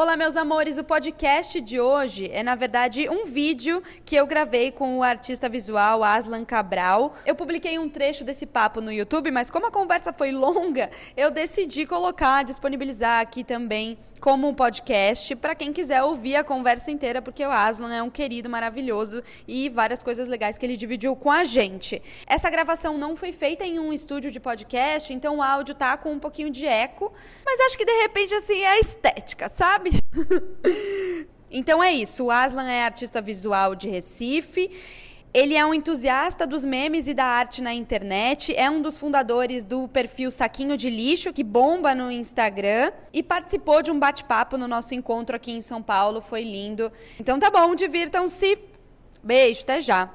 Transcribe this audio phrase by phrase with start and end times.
[0.00, 0.78] Olá, meus amores.
[0.78, 5.46] O podcast de hoje é, na verdade, um vídeo que eu gravei com o artista
[5.46, 7.14] visual Aslan Cabral.
[7.26, 11.30] Eu publiquei um trecho desse papo no YouTube, mas como a conversa foi longa, eu
[11.30, 17.22] decidi colocar, disponibilizar aqui também como um podcast para quem quiser ouvir a conversa inteira,
[17.22, 21.30] porque o Aslan é um querido maravilhoso e várias coisas legais que ele dividiu com
[21.30, 22.02] a gente.
[22.26, 26.12] Essa gravação não foi feita em um estúdio de podcast, então o áudio tá com
[26.12, 27.12] um pouquinho de eco,
[27.44, 29.90] mas acho que de repente assim é a estética, sabe?
[31.50, 34.70] então é isso, o Aslan é artista visual de Recife.
[35.32, 39.64] Ele é um entusiasta dos memes e da arte na internet, é um dos fundadores
[39.64, 44.66] do perfil Saquinho de Lixo, que bomba no Instagram, e participou de um bate-papo no
[44.66, 46.90] nosso encontro aqui em São Paulo, foi lindo.
[47.18, 48.58] Então tá bom, divirtam-se.
[49.22, 50.10] Beijo, até já.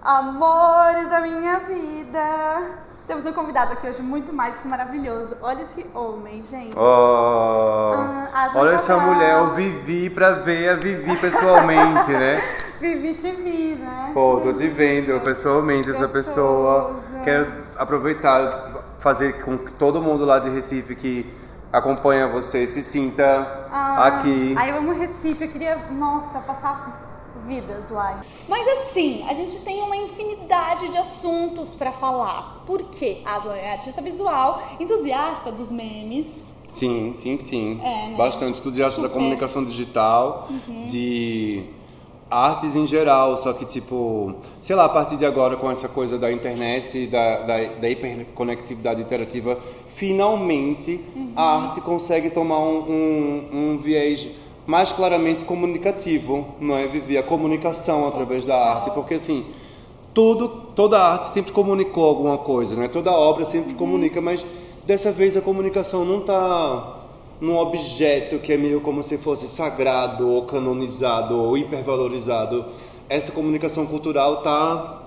[0.00, 2.85] Amores da minha vida.
[3.06, 5.36] Temos um convidado aqui hoje muito mais que maravilhoso.
[5.40, 6.76] Olha esse homem, gente.
[6.76, 7.92] Oh,
[8.34, 12.42] ah, olha essa mulher, eu vivi pra ver a Vivi pessoalmente, né?
[12.80, 14.10] Vivi te vi, né?
[14.12, 16.04] Pô, tô te vendo pessoalmente Gostoso.
[16.04, 16.96] essa pessoa.
[17.22, 17.46] Quero
[17.78, 21.32] aproveitar, fazer com que todo mundo lá de Recife que
[21.72, 24.52] acompanha você se sinta ah, aqui.
[24.58, 27.05] Aí eu amo Recife, eu queria, nossa, passar
[27.46, 28.24] vidas lá.
[28.48, 32.62] Mas assim, a gente tem uma infinidade de assuntos para falar.
[32.66, 33.18] Por quê?
[33.24, 36.54] Aslan é artista visual, entusiasta dos memes.
[36.68, 37.80] Sim, sim, sim.
[37.82, 38.16] É, né?
[38.16, 39.08] Bastante entusiasta Super.
[39.08, 40.86] da comunicação digital, uhum.
[40.86, 41.64] de
[42.30, 46.18] artes em geral, só que tipo, sei lá, a partir de agora com essa coisa
[46.18, 49.58] da internet, da, da, da hiperconectividade interativa,
[49.94, 51.32] finalmente uhum.
[51.36, 54.28] a arte consegue tomar um, um, um viés
[54.66, 57.16] mais claramente comunicativo, não é, Vivi?
[57.16, 59.46] A comunicação através da arte, porque assim,
[60.12, 62.88] tudo, toda arte sempre comunicou alguma coisa, né?
[62.88, 63.78] Toda obra sempre uhum.
[63.78, 64.44] comunica, mas
[64.84, 66.96] dessa vez a comunicação não está
[67.40, 72.64] num objeto que é meio como se fosse sagrado ou canonizado ou hipervalorizado.
[73.08, 75.02] Essa comunicação cultural está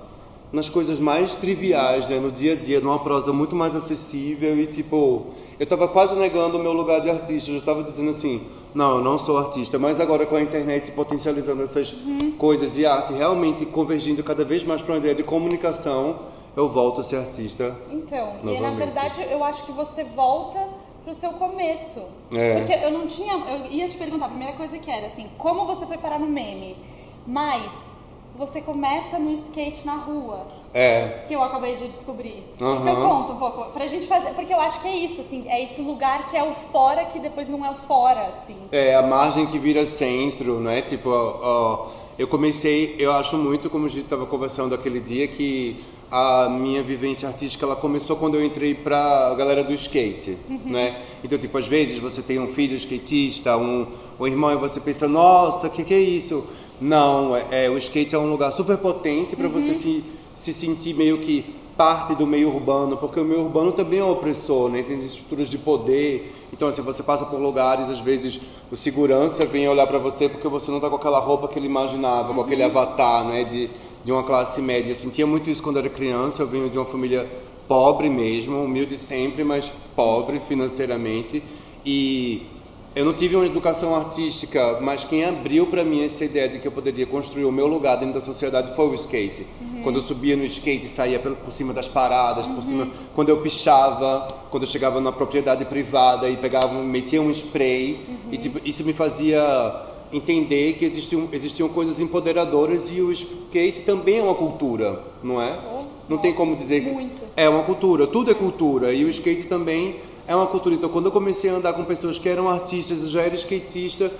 [0.53, 2.19] nas coisas mais triviais, né?
[2.19, 5.27] no dia a dia, numa prosa muito mais acessível e tipo,
[5.59, 8.41] eu estava quase negando o meu lugar de artista, eu estava dizendo assim,
[8.73, 12.31] não, eu não sou artista, mas agora com a internet potencializando essas uhum.
[12.37, 16.19] coisas e a arte realmente convergindo cada vez mais para uma ideia de comunicação,
[16.55, 17.75] eu volto a ser artista.
[17.91, 18.57] Então, novamente.
[18.57, 20.59] e na verdade eu acho que você volta
[21.03, 22.01] pro seu começo.
[22.31, 22.59] É.
[22.59, 23.33] Porque eu não tinha.
[23.33, 26.27] Eu ia te perguntar, a primeira coisa que era assim, como você foi parar no
[26.27, 26.77] meme?
[27.25, 27.88] Mas
[28.39, 30.47] você começa no skate na rua.
[30.73, 31.25] É.
[31.27, 32.41] Que eu acabei de descobrir.
[32.59, 32.81] Uhum.
[32.81, 34.29] Então conta um pouco, pra gente fazer.
[34.29, 37.19] Porque eu acho que é isso, assim, é esse lugar que é o fora que
[37.19, 38.55] depois não é o fora, assim.
[38.71, 40.81] É, a margem que vira centro, né?
[40.81, 45.83] Tipo, ó, eu comecei, eu acho muito, como a gente estava conversando aquele dia, que
[46.09, 50.61] a minha vivência artística ela começou quando eu entrei pra galera do skate, uhum.
[50.65, 51.01] né?
[51.23, 53.85] Então, tipo, às vezes você tem um filho skatista, um,
[54.17, 56.47] um irmão, e você pensa, nossa, o que, que é isso?
[56.81, 59.53] Não, é, é, o skate é um lugar super potente para uhum.
[59.53, 60.03] você se
[60.39, 64.69] se sentir meio que parte do meio urbano, porque o meio urbano também é opressor,
[64.69, 64.83] né?
[64.83, 66.33] Tem estruturas de poder.
[66.53, 68.39] Então, assim, você passa por lugares, às vezes
[68.71, 71.65] o segurança vem olhar para você porque você não está com aquela roupa que ele
[71.65, 72.35] imaginava, uhum.
[72.35, 72.69] com aquele uhum.
[72.69, 73.43] avatar, né?
[73.43, 73.69] De,
[74.03, 74.91] de uma classe média.
[74.91, 76.43] Eu sentia muito isso quando era criança.
[76.43, 77.29] Eu venho de uma família
[77.67, 81.43] pobre mesmo, humilde sempre, mas pobre financeiramente.
[81.85, 82.43] E
[82.95, 86.67] eu não tive uma educação artística, mas quem abriu para mim essa ideia de que
[86.67, 89.45] eu poderia construir o meu lugar dentro da sociedade foi o skate.
[89.61, 89.83] Uhum.
[89.83, 92.55] Quando eu subia no skate, saía por, cima das paradas, uhum.
[92.55, 97.29] por cima, quando eu pichava, quando eu chegava na propriedade privada e pegava, metia um
[97.29, 98.33] spray, uhum.
[98.33, 104.17] e tipo, isso me fazia entender que existiam, existiam coisas empoderadoras e o skate também
[104.17, 105.59] é uma cultura, não é?
[105.71, 105.75] Oh,
[106.09, 107.21] não nossa, tem como dizer que muito.
[107.37, 109.97] é uma cultura, tudo é cultura e o skate também
[110.29, 110.75] é uma cultura.
[110.75, 114.11] Então, quando eu comecei a andar com pessoas que eram artistas, eu já era skatista,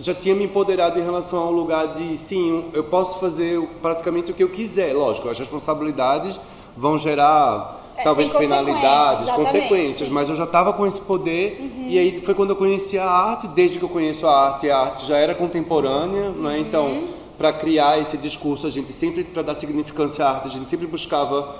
[0.00, 4.34] já tinha me empoderado em relação ao lugar de, sim, eu posso fazer praticamente o
[4.34, 4.94] que eu quiser.
[4.94, 6.40] Lógico, as responsabilidades
[6.74, 11.88] vão gerar é, talvez penalidades, consequências, mas eu já estava com esse poder uhum.
[11.88, 13.46] e aí foi quando eu conheci a arte.
[13.48, 16.42] Desde que eu conheço a arte, a arte já era contemporânea, uhum.
[16.44, 16.60] né?
[16.60, 17.04] Então,
[17.36, 20.86] para criar esse discurso, a gente sempre para dar significância à arte, a gente sempre
[20.86, 21.56] buscava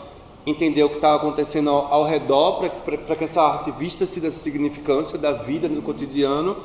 [0.46, 2.70] entender o que estava acontecendo ao, ao redor,
[3.06, 6.56] para que essa arte vista-se dessa significância da vida no cotidiano.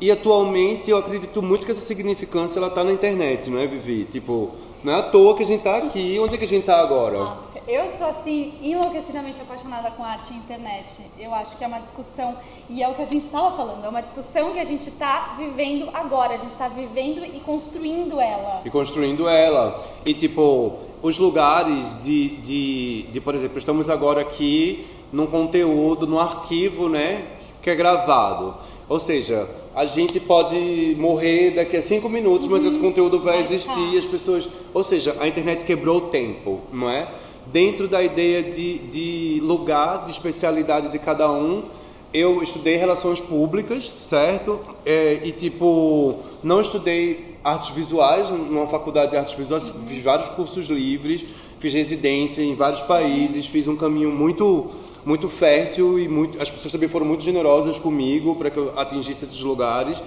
[0.00, 4.04] E atualmente eu acredito muito que essa significância ela está na internet, não é, Vivi?
[4.04, 4.50] Tipo,
[4.82, 6.18] não é à toa que a gente está aqui.
[6.20, 7.51] Onde é que a gente está agora?
[7.66, 11.00] Eu sou assim enlouquecidamente apaixonada com arte e internet.
[11.18, 12.36] Eu acho que é uma discussão
[12.68, 13.84] e é o que a gente estava falando.
[13.84, 16.34] É uma discussão que a gente está vivendo agora.
[16.34, 18.62] A gente está vivendo e construindo ela.
[18.64, 19.82] E construindo ela.
[20.04, 26.18] E tipo os lugares de, de, de, por exemplo, estamos agora aqui num conteúdo, num
[26.18, 27.26] arquivo, né?
[27.62, 28.56] que é gravado.
[28.88, 33.94] Ou seja, a gente pode morrer daqui a cinco minutos, mas esse conteúdo vai existir
[33.94, 34.48] e as pessoas.
[34.74, 37.08] Ou seja, a internet quebrou o tempo, não é?
[37.46, 41.64] Dentro da ideia de, de lugar, de especialidade de cada um,
[42.12, 44.60] eu estudei relações públicas, certo?
[44.84, 50.68] É, e tipo, não estudei artes visuais numa faculdade de artes visuais, fiz vários cursos
[50.68, 51.24] livres,
[51.58, 54.70] fiz residência em vários países, fiz um caminho muito
[55.04, 59.24] muito fértil e muito, as pessoas também foram muito generosas comigo para que eu atingisse
[59.24, 60.00] esses lugares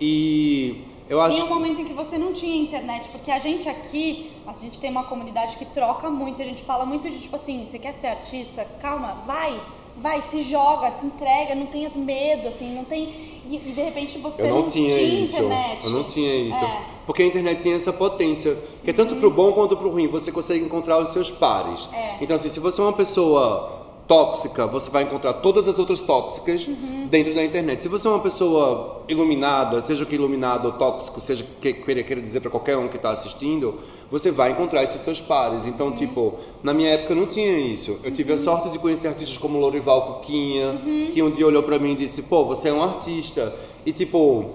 [0.00, 3.68] e eu acho em um momento em que você não tinha internet, porque a gente
[3.68, 7.34] aqui, a gente tem uma comunidade que troca muito, a gente fala muito de tipo
[7.34, 8.64] assim, você quer ser artista?
[8.80, 9.60] Calma, vai,
[9.96, 13.12] vai, se joga, se entrega, não tenha medo, assim, não tem.
[13.50, 15.36] E, de repente você eu não, não tinha, tinha isso.
[15.36, 15.84] internet.
[15.84, 16.64] Eu não tinha isso.
[16.64, 16.82] É.
[17.04, 20.06] Porque a internet tem essa potência, que é tanto pro bom quanto pro ruim.
[20.06, 21.88] Você consegue encontrar os seus pares.
[21.92, 22.18] É.
[22.20, 23.79] Então, assim, se você é uma pessoa
[24.10, 26.66] tóxica, você vai encontrar todas as outras tóxicas
[27.08, 27.80] dentro da internet.
[27.80, 32.02] Se você é uma pessoa iluminada, seja o que iluminado ou tóxico, seja que queira
[32.02, 33.78] queira dizer para qualquer um que está assistindo,
[34.10, 35.64] você vai encontrar esses seus pares.
[35.64, 38.00] Então, tipo, na minha época não tinha isso.
[38.02, 40.82] Eu tive a sorte de conhecer artistas como Lorival Cuquinha,
[41.14, 43.54] que um dia olhou para mim e disse: "Pô, você é um artista".
[43.86, 44.46] E tipo,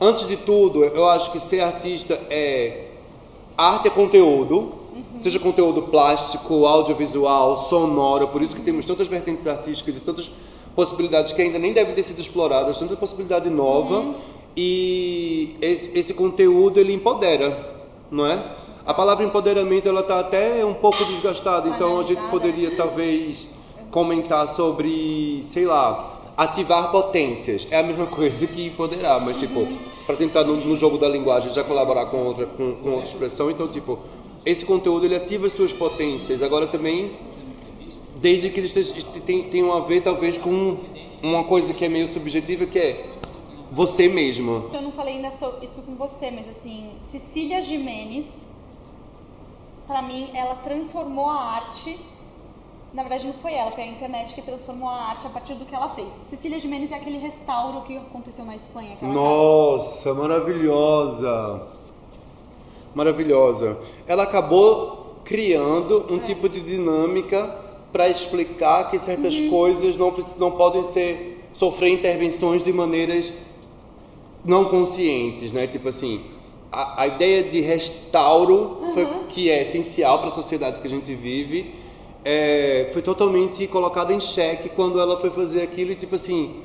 [0.00, 2.86] antes de tudo, eu acho que ser artista é
[3.56, 4.79] arte é conteúdo,
[5.20, 10.30] seja conteúdo plástico, audiovisual, sonoro, por isso que temos tantas vertentes artísticas e tantas
[10.74, 14.14] possibilidades que ainda nem devem ter sido exploradas, tanta possibilidade nova
[14.56, 17.76] e esse, esse conteúdo ele empodera,
[18.10, 18.42] não é?
[18.84, 23.48] A palavra empoderamento ela está até um pouco desgastada, então a gente poderia talvez
[23.90, 27.66] comentar sobre, sei lá, ativar potências.
[27.70, 29.66] É a mesma coisa que empoderar, mas tipo,
[30.06, 33.50] para tentar no, no jogo da linguagem já colaborar com outra, com, com outra expressão,
[33.50, 33.98] então tipo,
[34.44, 36.42] esse conteúdo ele ativa as suas potências.
[36.42, 37.16] Agora também,
[38.16, 38.72] desde que eles
[39.50, 40.76] tenham a ver talvez com
[41.22, 43.06] uma coisa que é meio subjetiva, que é
[43.70, 44.70] você mesmo.
[44.72, 48.26] Eu não falei ainda so- isso com você, mas assim, Cecília Jimenez,
[49.86, 51.98] pra mim, ela transformou a arte.
[52.92, 55.64] Na verdade, não foi ela, foi a internet que transformou a arte a partir do
[55.64, 56.12] que ela fez.
[56.28, 58.96] Cecília Jimenez é aquele restauro que aconteceu na Espanha.
[59.00, 61.68] Nossa, maravilhosa!
[62.94, 63.78] Maravilhosa.
[64.06, 67.54] Ela acabou criando um tipo de dinâmica
[67.92, 73.32] para explicar que certas coisas não, não podem ser sofrer intervenções de maneiras
[74.44, 75.66] não conscientes, né?
[75.66, 76.20] Tipo assim,
[76.70, 81.12] a, a ideia de restauro, foi, que é essencial para a sociedade que a gente
[81.14, 81.74] vive,
[82.24, 86.56] é, foi totalmente colocada em xeque quando ela foi fazer aquilo e tipo assim,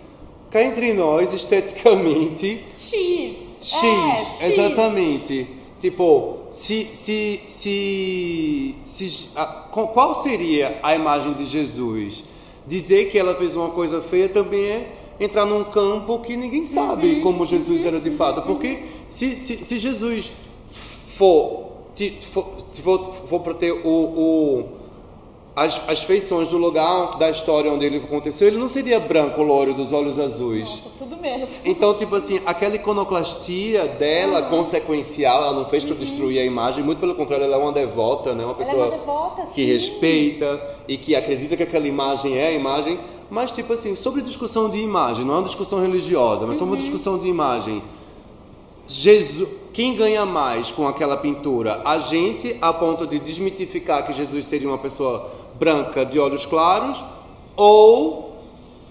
[0.52, 3.36] cá entre nós, esteticamente, X!
[3.62, 4.54] X, É, X.
[4.54, 5.48] exatamente.
[5.80, 9.46] Tipo, se, se, se, se a-
[9.94, 12.24] qual seria a imagem de Jesus?
[12.66, 17.22] Dizer que ela fez uma coisa feia também é entrar num campo que ninguém sabe
[17.22, 18.42] como Jesus era de fato.
[18.44, 20.32] Porque se, se, se Jesus
[21.18, 21.72] for,
[22.32, 24.64] for, se for, for para ter o, o,
[25.56, 29.74] as, as feições do lugar da história onde ele aconteceu, ele não seria branco, loiro,
[29.74, 30.68] dos olhos azuis.
[30.68, 31.62] Nossa, tudo menos.
[31.66, 37.00] Então, tipo assim, aquela iconoclastia dela, consequencial, ela não fez para destruir a imagem, muito
[37.00, 38.44] pelo contrário, ela é uma devota, né?
[38.44, 39.66] Uma é pessoa uma devota, que sim.
[39.66, 43.00] respeita e que acredita que aquela imagem é a imagem.
[43.30, 46.68] Mas, tipo assim, sobre discussão de imagem, não é uma discussão religiosa, mas é Uhum.
[46.70, 47.82] uma discussão de imagem.
[48.88, 51.82] Jesus, quem ganha mais com aquela pintura?
[51.84, 57.04] A gente, a ponto de desmitificar que Jesus seria uma pessoa branca de olhos claros,
[57.56, 58.36] ou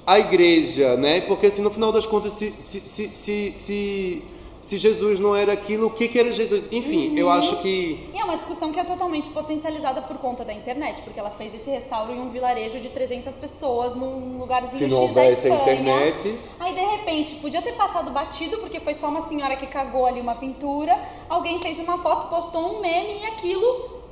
[0.07, 1.21] a igreja, né?
[1.23, 4.23] Porque assim, no final das contas, se, se, se, se, se,
[4.61, 6.69] se Jesus não era aquilo, o que, que era Jesus?
[6.71, 10.53] Enfim, eu acho que E é uma discussão que é totalmente potencializada por conta da
[10.53, 14.87] internet, porque ela fez esse restauro em um vilarejo de 300 pessoas, num lugarzinho Se
[14.87, 16.39] não houvesse a internet.
[16.59, 20.21] Aí, de repente, podia ter passado batido, porque foi só uma senhora que cagou ali
[20.21, 24.03] uma pintura, alguém fez uma foto, postou um meme e aquilo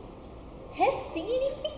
[0.72, 1.71] ressignificou.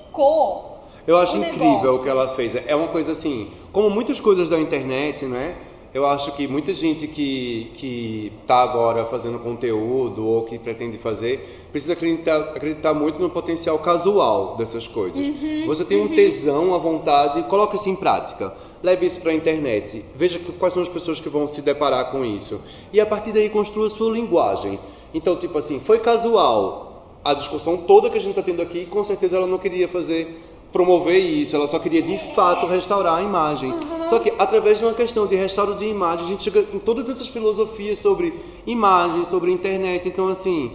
[1.07, 1.95] Eu acho incrível negócio.
[1.97, 2.55] o que ela fez.
[2.67, 5.55] É uma coisa assim, como muitas coisas da internet, né?
[5.93, 11.69] Eu acho que muita gente que que está agora fazendo conteúdo ou que pretende fazer
[11.71, 15.25] precisa acreditar, acreditar muito no potencial casual dessas coisas.
[15.29, 18.53] Uhum, Você tem um tesão, a vontade, coloque isso em prática.
[18.83, 20.05] Leve isso para a internet.
[20.17, 22.61] Veja que- quais são as pessoas que vão se deparar com isso.
[22.93, 24.79] E a partir daí construa sua linguagem.
[25.15, 26.94] Então, tipo assim, foi casual
[27.25, 30.43] a discussão toda que a gente está tendo aqui, com certeza ela não queria fazer
[30.75, 33.73] promover isso, ela só queria de fato restaurar a imagem.
[34.07, 37.09] Só que através de uma questão de restauro de imagem, a gente chega em todas
[37.09, 38.35] essas filosofias sobre
[38.67, 40.09] imagem, sobre internet.
[40.09, 40.73] Então, assim,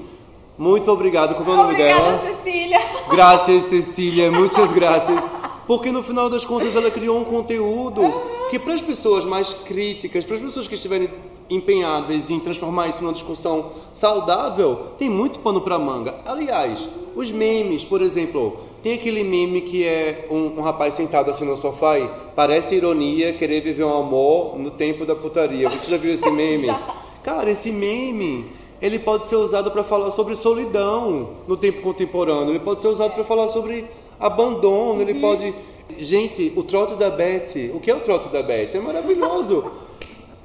[0.57, 1.35] muito obrigado.
[1.35, 2.35] Como é o nome Obrigada, dela?
[2.37, 2.79] Cecília.
[3.09, 5.21] Graças, Cecília, muitas graças.
[5.67, 8.01] Porque no final das contas ela criou um conteúdo
[8.49, 11.09] que para as pessoas mais críticas, para as pessoas que estiverem
[11.49, 16.15] empenhadas em transformar isso numa discussão saudável, tem muito pano para manga.
[16.25, 21.45] Aliás, os memes, por exemplo, tem aquele meme que é um, um, rapaz sentado assim
[21.45, 25.69] no sofá e parece ironia querer viver um amor no tempo da putaria.
[25.69, 26.67] Você já viu esse meme?
[27.23, 28.45] Cara, esse meme
[28.81, 32.51] ele pode ser usado para falar sobre solidão no tempo contemporâneo.
[32.51, 33.85] Ele pode ser usado para falar sobre
[34.19, 34.93] abandono.
[34.93, 35.01] Uhum.
[35.01, 35.53] Ele pode
[35.97, 38.69] Gente, o trote da Beth, o que é o trote da Beth?
[38.75, 39.71] É maravilhoso.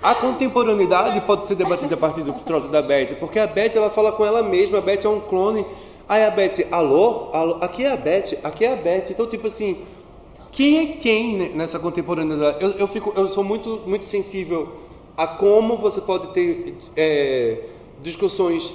[0.04, 3.88] A contemporaneidade pode ser debatida a partir do trote da Beth, porque a Beth ela
[3.88, 5.64] fala com ela mesma, a Beth é um clone.
[6.06, 7.30] Aí a Beth, alô?
[7.32, 7.56] alô?
[7.62, 9.04] Aqui é a Beth, aqui é a Beth.
[9.08, 9.78] Então, tipo assim,
[10.52, 12.62] quem é quem nessa contemporaneidade?
[12.62, 14.74] Eu, eu, fico, eu sou muito, muito sensível
[15.16, 17.60] a como você pode ter é,
[18.02, 18.74] discussões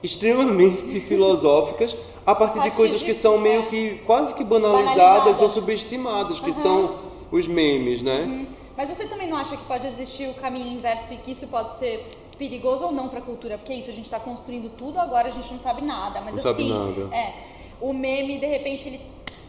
[0.00, 5.40] extremamente filosóficas a partir de coisas que são meio que quase que banalizadas, banalizadas.
[5.40, 6.52] ou subestimadas, que uhum.
[6.52, 6.94] são
[7.32, 8.20] os memes, né?
[8.20, 8.46] Uhum.
[8.78, 11.74] Mas você também não acha que pode existir o caminho inverso e que isso pode
[11.74, 12.06] ser
[12.38, 13.58] perigoso ou não para a cultura?
[13.58, 16.20] Porque é isso, a gente está construindo tudo, agora a gente não sabe nada.
[16.20, 17.12] Mas não assim, sabe nada.
[17.12, 17.34] é,
[17.80, 19.00] o meme, de repente, ele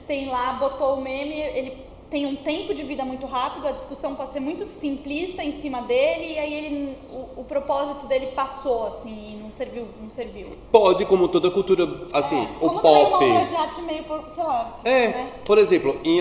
[0.08, 1.78] tem lá, botou o meme, ele
[2.10, 5.84] tem um tempo de vida muito rápido, a discussão pode ser muito simplista em cima
[5.84, 10.48] dele, e aí ele, o, o propósito dele passou, assim, e não serviu, não serviu.
[10.72, 12.82] Pode, como toda cultura, assim, é, o pop...
[12.82, 14.80] Como uma obra de arte meio, sei lá...
[14.84, 15.32] É, né?
[15.46, 16.20] por exemplo, em,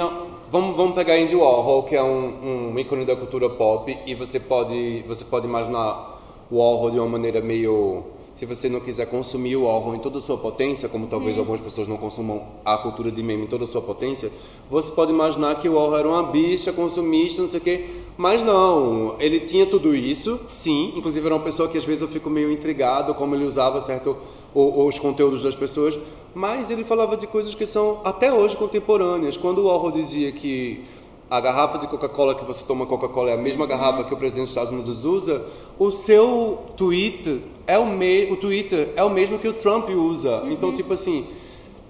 [0.51, 4.41] vamos, vamos pegar Andy Warhol, que é um, um ícone da cultura pop, e você
[4.41, 6.19] pode, você pode imaginar
[6.51, 10.19] o Warhol de uma maneira meio se você não quiser consumir o Warhol em toda
[10.19, 11.41] a sua potência, como talvez hum.
[11.41, 14.31] algumas pessoas não consumam a cultura de meme em toda a sua potência,
[14.71, 17.87] você pode imaginar que o Warhol era uma bicha consumista, não sei o quê.
[18.17, 20.93] Mas não, ele tinha tudo isso, sim.
[20.97, 24.17] Inclusive era uma pessoa que às vezes eu fico meio intrigado como ele usava certo
[24.55, 25.99] os conteúdos das pessoas.
[26.35, 29.37] Mas ele falava de coisas que são até hoje contemporâneas.
[29.37, 30.85] Quando o Warhol dizia que
[31.31, 34.45] a garrafa de Coca-Cola que você toma Coca-Cola é a mesma garrafa que o presidente
[34.45, 35.45] dos Estados Unidos usa,
[35.79, 40.43] o seu tweet é o, me, o Twitter é o mesmo que o Trump usa.
[40.43, 40.53] Uhum.
[40.53, 41.27] Então, tipo assim,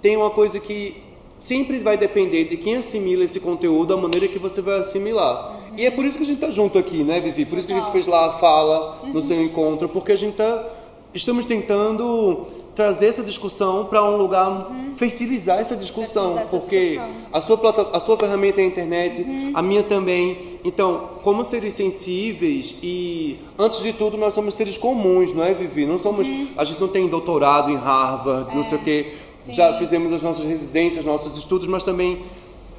[0.02, 0.96] tem uma coisa que
[1.38, 5.52] sempre vai depender de quem assimila esse conteúdo, a maneira que você vai assimilar.
[5.52, 5.74] Uhum.
[5.76, 7.44] E é por isso que a gente tá junto aqui, né, Vivi?
[7.44, 9.12] Por isso que a gente fez lá a fala uhum.
[9.12, 10.68] no seu encontro, porque a gente tá
[11.14, 12.46] estamos tentando
[12.78, 14.92] trazer essa discussão para um lugar, uhum.
[14.96, 17.10] fertilizar essa discussão, essa porque discussão.
[17.32, 19.50] a sua plata, a sua ferramenta é a internet, uhum.
[19.52, 20.60] a minha também.
[20.64, 25.86] Então, como seres sensíveis e antes de tudo nós somos seres comuns, não é, Vivi?
[25.86, 26.46] Não somos, uhum.
[26.56, 28.54] a gente não tem doutorado em Harvard, é.
[28.54, 29.14] não sei o quê.
[29.44, 29.54] Sim.
[29.54, 32.20] Já fizemos as nossas residências, nossos estudos, mas também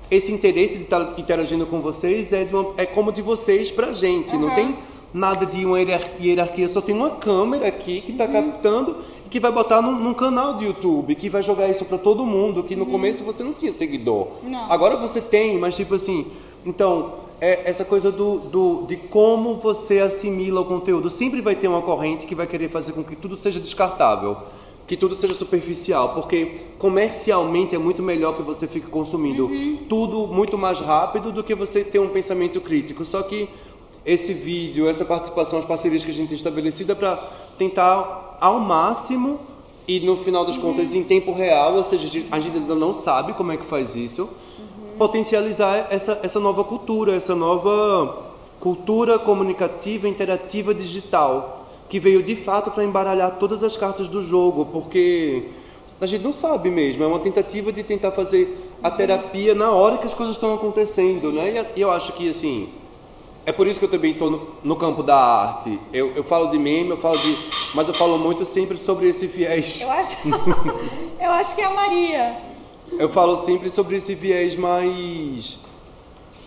[0.09, 4.33] esse interesse de estar interagindo com vocês é, uma, é como de vocês para gente.
[4.37, 4.77] Não tem
[5.13, 8.31] nada de uma hierarquia, só tem uma câmera aqui que está uhum.
[8.31, 8.97] captando
[9.29, 12.63] que vai botar num, num, canal de YouTube, que vai jogar isso para todo mundo,
[12.63, 12.91] que no uhum.
[12.91, 14.27] começo você não tinha seguidor.
[14.43, 14.71] Não.
[14.71, 16.25] Agora você tem, mas tipo assim,
[16.65, 21.09] então, é essa coisa do, do, de como você assimila o conteúdo.
[21.09, 24.37] Sempre vai ter uma corrente que vai querer fazer com que tudo seja descartável,
[24.87, 29.79] que tudo seja superficial, porque comercialmente é muito melhor que você fique consumindo uhum.
[29.87, 33.05] tudo muito mais rápido do que você ter um pensamento crítico.
[33.05, 33.47] Só que
[34.05, 39.39] esse vídeo, essa participação, as parcerias que a gente tem estabelecida para tentar ao máximo
[39.87, 43.33] e no final das contas em tempo real, ou seja, a gente ainda não sabe
[43.33, 44.97] como é que faz isso, uhum.
[44.97, 52.71] potencializar essa, essa nova cultura, essa nova cultura comunicativa, interativa, digital, que veio de fato
[52.71, 55.45] para embaralhar todas as cartas do jogo, porque
[55.99, 59.97] a gente não sabe mesmo, é uma tentativa de tentar fazer a terapia na hora
[59.97, 61.65] que as coisas estão acontecendo, né?
[61.75, 62.69] E eu acho que assim,
[63.49, 65.79] é por isso que eu também estou no, no, campo da arte.
[65.91, 67.35] Eu, eu falo de meme, eu falo de.
[67.73, 69.81] Mas eu falo muito sempre sobre esse viés.
[69.81, 70.15] Eu acho,
[71.19, 72.37] eu acho que é a Maria.
[72.91, 75.57] Eu falo sempre sobre esse viés mais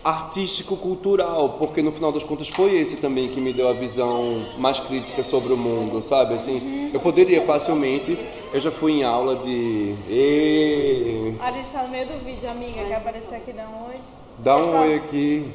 [0.01, 4.79] artístico-cultural, porque no final das contas foi esse também que me deu a visão mais
[4.79, 6.35] crítica sobre o mundo, sabe?
[6.35, 8.17] Assim, eu poderia facilmente.
[8.53, 9.93] Eu já fui em aula de.
[10.07, 11.33] E...
[11.41, 12.81] A gente tá no meio do vídeo, amiga.
[12.85, 13.51] Quer aparecer aqui?
[13.51, 13.95] Dá um oi.
[14.39, 15.51] Dá um oi aqui.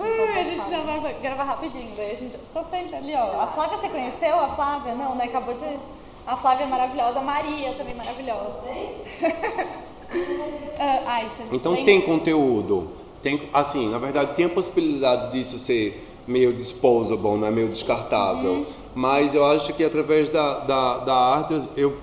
[0.00, 3.40] A gente já vai gravar rapidinho, daí a gente só sente ali, ó.
[3.40, 4.38] A Flávia você conheceu?
[4.38, 4.94] A Flávia?
[4.94, 5.24] Não, né?
[5.24, 5.64] Acabou de.
[6.26, 8.62] A Flávia é maravilhosa, a Maria também maravilhosa.
[8.64, 9.76] uh,
[11.06, 11.84] ai, então tem...
[11.84, 12.88] tem conteúdo.
[13.22, 17.50] Tem, assim, na verdade, tem a possibilidade disso ser meio disposable, né?
[17.50, 18.52] meio descartável.
[18.52, 18.66] Uhum.
[18.94, 21.96] Mas eu acho que através da, da, da arte, eu,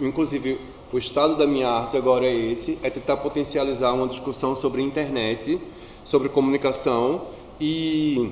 [0.00, 0.60] inclusive,
[0.92, 5.60] o estado da minha arte agora é esse, é tentar potencializar uma discussão sobre internet,
[6.04, 7.22] sobre comunicação
[7.60, 8.30] e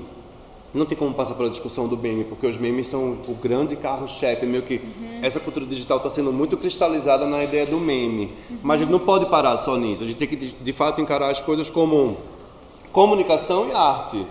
[0.73, 4.45] não tem como passar pela discussão do meme, porque os memes são o grande carro-chefe,
[4.45, 5.19] meio que uhum.
[5.21, 8.33] essa cultura digital está sendo muito cristalizada na ideia do meme.
[8.49, 8.57] Uhum.
[8.61, 10.99] Mas a gente não pode parar só nisso, a gente tem que de, de fato
[10.99, 12.17] encarar as coisas como
[12.91, 14.25] comunicação e arte.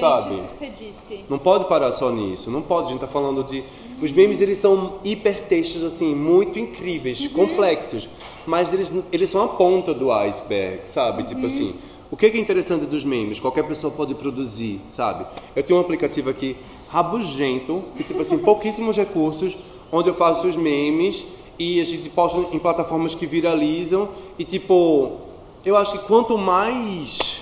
[0.00, 0.34] Sabe?
[0.36, 1.24] Você disse.
[1.28, 3.64] Não pode parar só nisso, não pode, a gente está falando de...
[4.00, 7.28] Os memes, eles são hipertextos, assim, muito incríveis, uhum.
[7.30, 8.08] complexos,
[8.46, 11.24] mas eles, eles são a ponta do iceberg, sabe?
[11.24, 11.46] Tipo uhum.
[11.46, 11.74] assim
[12.10, 13.40] o que é interessante dos memes?
[13.40, 15.26] Qualquer pessoa pode produzir, sabe?
[15.54, 16.56] Eu tenho um aplicativo aqui
[16.88, 19.56] rabugento, que tipo assim, pouquíssimos recursos,
[19.90, 21.24] onde eu faço os memes
[21.58, 25.16] e a gente posta em plataformas que viralizam e tipo,
[25.64, 27.40] eu acho que quanto mais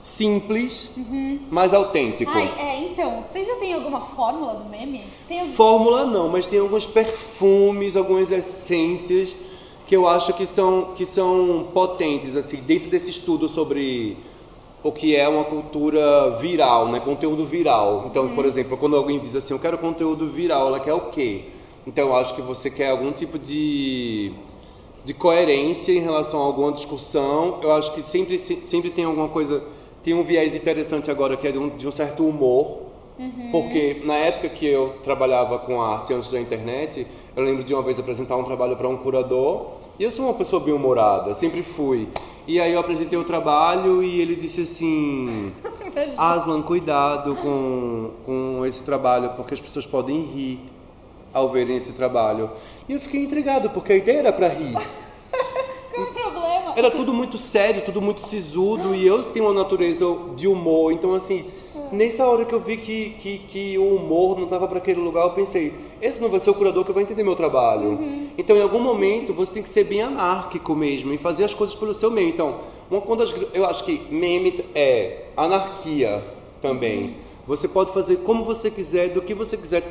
[0.00, 1.40] simples, uhum.
[1.50, 2.32] mais autêntico.
[2.34, 5.02] Ai, é, então, vocês já têm alguma fórmula do meme?
[5.30, 5.44] Algum...
[5.52, 9.36] Fórmula não, mas tem alguns perfumes, algumas essências
[9.86, 14.16] que eu acho que são, que são potentes, assim, dentro desse estudo sobre
[14.82, 17.00] o que é uma cultura viral, né?
[17.00, 18.06] Conteúdo viral.
[18.06, 18.34] Então, uhum.
[18.34, 21.44] por exemplo, quando alguém diz assim, eu quero conteúdo viral, ela quer o quê?
[21.86, 24.32] Então, eu acho que você quer algum tipo de,
[25.04, 27.58] de coerência em relação a alguma discussão.
[27.62, 29.62] Eu acho que sempre, sempre tem alguma coisa...
[30.02, 32.90] Tem um viés interessante agora que é de um, de um certo humor.
[33.18, 33.50] Uhum.
[33.52, 37.82] Porque na época que eu trabalhava com arte antes da internet, eu lembro de uma
[37.82, 41.62] vez apresentar um trabalho para um curador e eu sou uma pessoa bem humorada, sempre
[41.62, 42.08] fui.
[42.46, 45.52] E aí eu apresentei o trabalho e ele disse assim:
[46.16, 50.60] Aslan, cuidado com, com esse trabalho, porque as pessoas podem rir
[51.34, 52.50] ao verem esse trabalho.
[52.88, 54.74] E eu fiquei intrigado, porque a ideia era para rir.
[56.80, 61.12] Era tudo muito sério, tudo muito sisudo, e eu tenho uma natureza de humor, então
[61.12, 61.44] assim,
[61.92, 65.24] nessa hora que eu vi que, que, que o humor não estava para aquele lugar,
[65.24, 67.90] eu pensei, esse não vai ser o curador que vai entender meu trabalho.
[67.90, 68.28] Uhum.
[68.38, 71.76] Então, em algum momento, você tem que ser bem anárquico mesmo e fazer as coisas
[71.76, 72.30] pelo seu meio.
[72.30, 72.60] Então,
[72.90, 76.24] uma, as, eu acho que meme é anarquia
[76.62, 77.16] também.
[77.46, 79.82] Você pode fazer como você quiser, do que você quiser.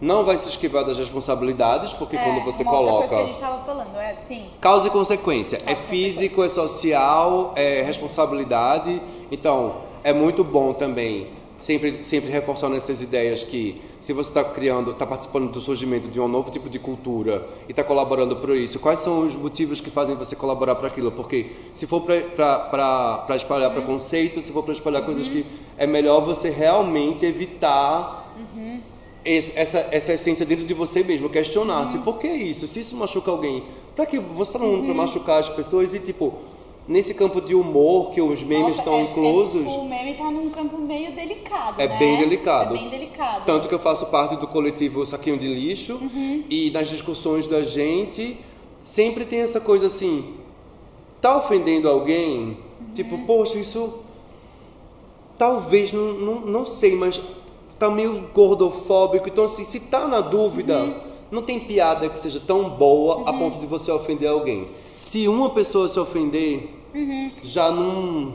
[0.00, 2.92] Não vai se esquivar das responsabilidades, porque é, quando você uma coloca.
[2.92, 4.46] Outra coisa que a gente estava falando, é assim.
[4.60, 5.58] Causa e consequência.
[5.58, 6.60] Causa é físico, consequência.
[6.60, 9.00] é social, é responsabilidade.
[9.30, 11.28] Então, é muito bom também
[11.60, 16.18] sempre, sempre reforçando essas ideias que se você está criando, está participando do surgimento de
[16.18, 19.90] um novo tipo de cultura e está colaborando para isso, quais são os motivos que
[19.90, 21.12] fazem você colaborar para aquilo?
[21.12, 23.76] Porque se for para espalhar uhum.
[23.76, 25.06] preconceito, se for para espalhar uhum.
[25.06, 25.44] coisas que
[25.76, 28.69] é melhor você realmente evitar uhum.
[29.24, 32.02] Esse, essa, essa essência dentro de você mesmo, questionar-se uhum.
[32.02, 32.66] por que isso?
[32.66, 34.84] Se isso machuca alguém, para que você não uhum.
[34.84, 36.34] para machucar as pessoas e tipo
[36.88, 39.64] nesse campo de humor que os memes Nossa, estão é, inclusos.
[39.64, 41.80] É, o meme está num campo meio delicado.
[41.80, 41.98] É né?
[41.98, 42.74] bem delicado.
[42.74, 43.44] É bem delicado.
[43.46, 46.44] Tanto que eu faço parte do coletivo Saquinho de Lixo uhum.
[46.50, 48.36] e nas discussões da gente
[48.82, 50.34] sempre tem essa coisa assim:
[51.20, 52.40] tá ofendendo alguém?
[52.80, 52.94] Uhum.
[52.94, 54.00] Tipo, poxa, isso.
[55.38, 57.18] Talvez, não, não, não sei, mas
[57.80, 59.26] tá meio gordofóbico.
[59.26, 61.00] Então, assim, se tá na dúvida, uhum.
[61.30, 63.38] não tem piada que seja tão boa a uhum.
[63.38, 64.68] ponto de você ofender alguém.
[65.00, 67.30] Se uma pessoa se ofender, uhum.
[67.42, 68.34] já não,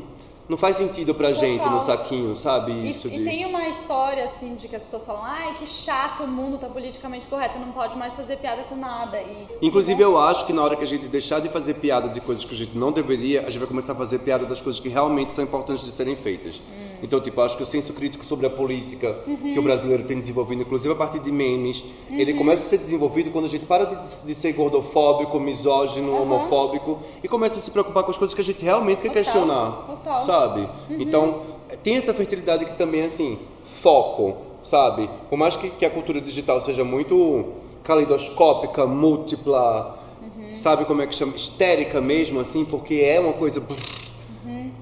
[0.49, 1.43] não faz sentido pra Total.
[1.43, 2.89] gente no saquinho, sabe?
[2.89, 3.21] Isso e, de...
[3.21, 6.57] e tem uma história, assim, de que as pessoas falam, ai, que chato, o mundo
[6.57, 9.21] tá politicamente correto, não pode mais fazer piada com nada.
[9.21, 12.19] E, Inclusive, eu acho que na hora que a gente deixar de fazer piada de
[12.19, 14.81] coisas que a gente não deveria, a gente vai começar a fazer piada das coisas
[14.81, 16.55] que realmente são importantes de serem feitas.
[16.55, 16.94] Hum.
[17.05, 19.53] Então, tipo, acho que o senso crítico sobre a política uhum.
[19.53, 22.19] que o brasileiro tem desenvolvido, inclusive a partir de memes, uhum.
[22.19, 26.23] ele começa a ser desenvolvido quando a gente para de, de ser gordofóbico, misógino, uhum.
[26.23, 29.23] homofóbico e começa a se preocupar com as coisas que a gente realmente quer Total.
[29.23, 30.21] questionar, Total.
[30.21, 30.61] sabe?
[30.61, 30.97] Uhum.
[30.99, 31.41] Então,
[31.83, 33.37] tem essa fertilidade que também, assim,
[33.83, 35.07] foco, sabe?
[35.29, 40.55] Por mais que, que a cultura digital seja muito caleidoscópica, múltipla, uhum.
[40.55, 41.35] sabe como é que chama?
[41.35, 43.61] Histérica mesmo, assim, porque é uma coisa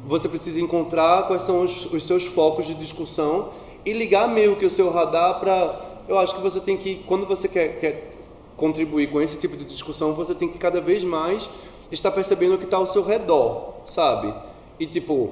[0.05, 3.49] você precisa encontrar quais são os, os seus focos de discussão
[3.85, 5.93] e ligar meio que o seu radar para.
[6.07, 8.11] Eu acho que você tem que, quando você quer, quer
[8.57, 11.49] contribuir com esse tipo de discussão, você tem que cada vez mais
[11.91, 14.33] estar percebendo o que está ao seu redor, sabe?
[14.79, 15.31] E tipo,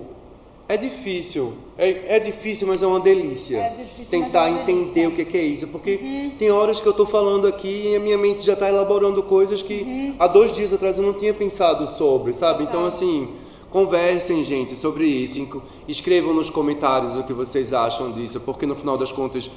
[0.69, 3.57] é difícil, é, é difícil, mas é uma delícia.
[3.57, 5.10] É difícil, tentar é entender delícia.
[5.10, 6.31] o que é isso, porque uhum.
[6.39, 9.62] tem horas que eu estou falando aqui e a minha mente já está elaborando coisas
[9.62, 10.15] que uhum.
[10.17, 12.63] há dois dias atrás eu não tinha pensado sobre, sabe?
[12.63, 13.27] Então assim
[13.71, 15.63] Conversem, gente, sobre isso.
[15.88, 19.49] Escrevam nos comentários o que vocês acham disso, porque no final das contas,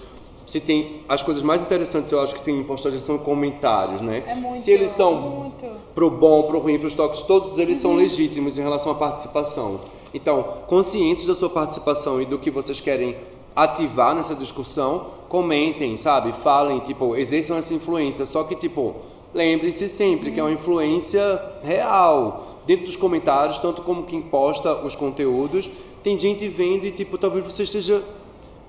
[0.46, 4.22] se tem as coisas mais interessantes, eu acho que tem em postagem são comentários, né?
[4.24, 5.66] É muito, se eles são muito.
[5.96, 7.82] pro bom, pro ruim, pros toques, todos eles uhum.
[7.82, 9.80] são legítimos em relação à participação.
[10.14, 13.16] Então, conscientes da sua participação e do que vocês querem
[13.56, 16.32] ativar nessa discussão, comentem, sabe?
[16.34, 18.24] Falem, tipo, exerçam essa influência.
[18.24, 18.94] Só que, tipo,
[19.34, 20.34] lembrem-se sempre uhum.
[20.34, 25.68] que é uma influência real dentro dos comentários, tanto como quem posta os conteúdos,
[26.02, 28.02] tem gente vendo e tipo, talvez você esteja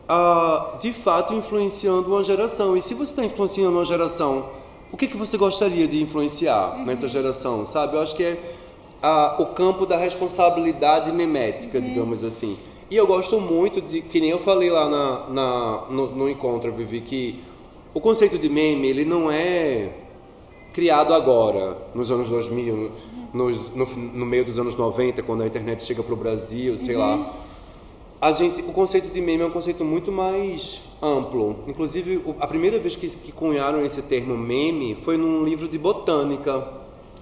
[0.10, 2.78] uh, de fato influenciando uma geração.
[2.78, 4.50] E se você está influenciando uma geração,
[4.92, 6.86] o que, que você gostaria de influenciar uhum.
[6.86, 7.96] nessa geração, sabe?
[7.96, 8.56] Eu acho que é
[9.04, 11.84] uh, o campo da responsabilidade memética, uhum.
[11.84, 12.58] digamos assim.
[12.90, 16.72] E eu gosto muito de, que nem eu falei lá na, na no, no encontro,
[16.72, 17.40] Vivi, que
[17.94, 19.90] o conceito de meme, ele não é
[20.76, 22.92] criado agora, nos anos 2000,
[23.34, 26.98] nos, no, no, meio dos anos 90, quando a internet chega para o Brasil, sei
[26.98, 27.02] uhum.
[27.02, 27.34] lá.
[28.20, 31.60] A gente, o conceito de meme é um conceito muito mais amplo.
[31.66, 36.68] Inclusive, a primeira vez que, que cunharam esse termo meme foi num livro de botânica.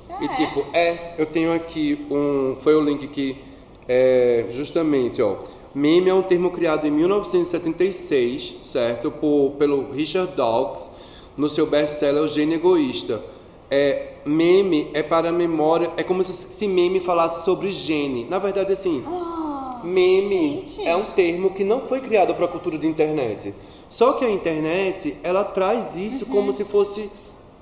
[0.09, 0.35] Ah, e é?
[0.35, 3.37] tipo, é, eu tenho aqui um, foi o link que
[3.87, 5.35] é, justamente, ó,
[5.75, 10.89] meme é um termo criado em 1976, certo, por, pelo Richard Dawkins
[11.37, 13.32] no seu best-seller O Gênio Egoísta
[13.73, 18.23] é, meme é para a memória, é como se, se meme falasse sobre gene.
[18.29, 20.87] Na verdade, assim, oh, meme gente.
[20.87, 23.51] é um termo que não foi criado para a cultura de internet.
[23.89, 26.31] Só que a internet, ela traz isso uhum.
[26.31, 27.09] como se fosse,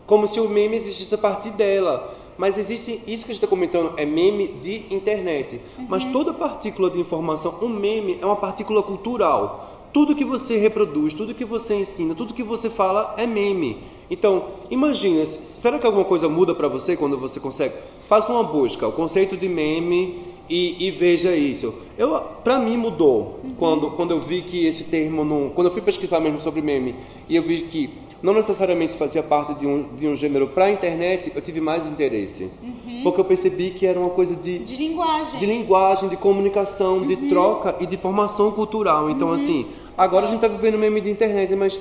[0.05, 2.13] como se o meme existisse a partir dela.
[2.37, 5.61] Mas existe, isso que a gente está comentando é meme de internet.
[5.77, 5.85] Uhum.
[5.87, 9.87] Mas toda partícula de informação, um meme é uma partícula cultural.
[9.93, 13.77] Tudo que você reproduz, tudo que você ensina, tudo que você fala é meme.
[14.11, 17.75] Então, imagina, será que alguma coisa muda para você quando você consegue?
[18.09, 20.19] Faça uma busca, o conceito de meme
[20.49, 21.73] e, e veja isso.
[21.97, 23.55] Eu, para mim mudou uhum.
[23.57, 26.93] quando, quando eu vi que esse termo não, quando eu fui pesquisar mesmo sobre meme
[27.29, 27.89] e eu vi que
[28.21, 31.87] não necessariamente fazia parte de um, de um gênero para a internet, eu tive mais
[31.87, 32.51] interesse.
[32.61, 33.03] Uhum.
[33.03, 37.07] Porque eu percebi que era uma coisa de, de linguagem, de, linguagem, de comunicação, uhum.
[37.07, 39.09] de troca e de formação cultural.
[39.09, 39.35] Então, uhum.
[39.35, 41.79] assim, agora a gente está vivendo meme de internet, mas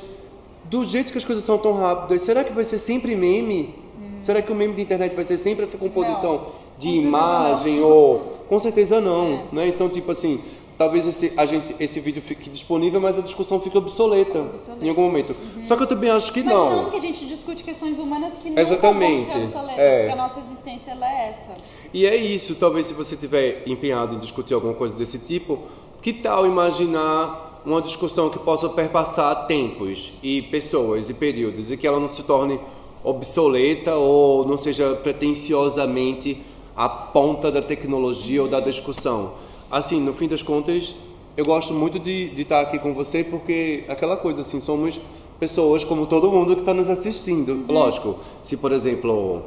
[0.71, 3.75] do jeito que as coisas são tão rápidas, será que vai ser sempre meme?
[4.01, 4.19] Hum.
[4.23, 6.47] Será que o meme de internet vai ser sempre essa composição não.
[6.79, 9.45] de imagem ou com certeza não, é.
[9.53, 9.69] né?
[9.69, 10.41] Então tipo assim,
[10.79, 14.85] talvez esse a gente esse vídeo fique disponível, mas a discussão fique obsoleta, obsoleta.
[14.85, 15.35] em algum momento.
[15.57, 15.65] Uhum.
[15.65, 16.67] Só que eu também acho que mas não.
[16.67, 19.33] Mas não que a gente discute questões humanas que não Exatamente.
[19.33, 19.99] ser obsoletas, é.
[19.99, 21.57] porque a nossa existência ela é essa.
[21.93, 25.59] E é isso, talvez se você tiver empenhado em discutir alguma coisa desse tipo,
[26.01, 31.87] que tal imaginar uma discussão que possa perpassar tempos e pessoas e períodos e que
[31.87, 32.59] ela não se torne
[33.03, 36.39] obsoleta ou não seja pretensiosamente
[36.77, 39.33] a ponta da tecnologia ou da discussão.
[39.71, 40.95] Assim, no fim das contas,
[41.37, 45.01] eu gosto muito de, de estar aqui com você porque aquela coisa assim, somos
[45.39, 47.53] pessoas como todo mundo que está nos assistindo.
[47.53, 47.65] Uhum.
[47.69, 49.43] Lógico, se por exemplo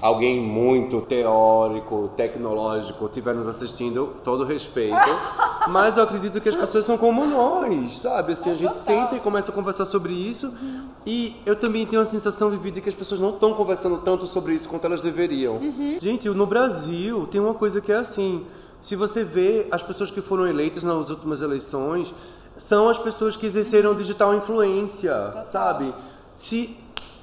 [0.00, 4.96] alguém muito teórico, tecnológico estiver nos assistindo, todo respeito.
[5.68, 8.32] Mas eu acredito que as pessoas são como nós, sabe?
[8.32, 10.56] Assim, a gente senta e começa a conversar sobre isso.
[11.04, 14.54] E eu também tenho a sensação vivida que as pessoas não estão conversando tanto sobre
[14.54, 15.56] isso quanto elas deveriam.
[15.56, 15.98] Uhum.
[16.00, 18.44] Gente, no Brasil tem uma coisa que é assim.
[18.80, 22.14] Se você vê as pessoas que foram eleitas nas últimas eleições,
[22.56, 25.46] são as pessoas que exerceram digital influência, Total.
[25.46, 25.94] sabe?
[26.36, 26.76] Se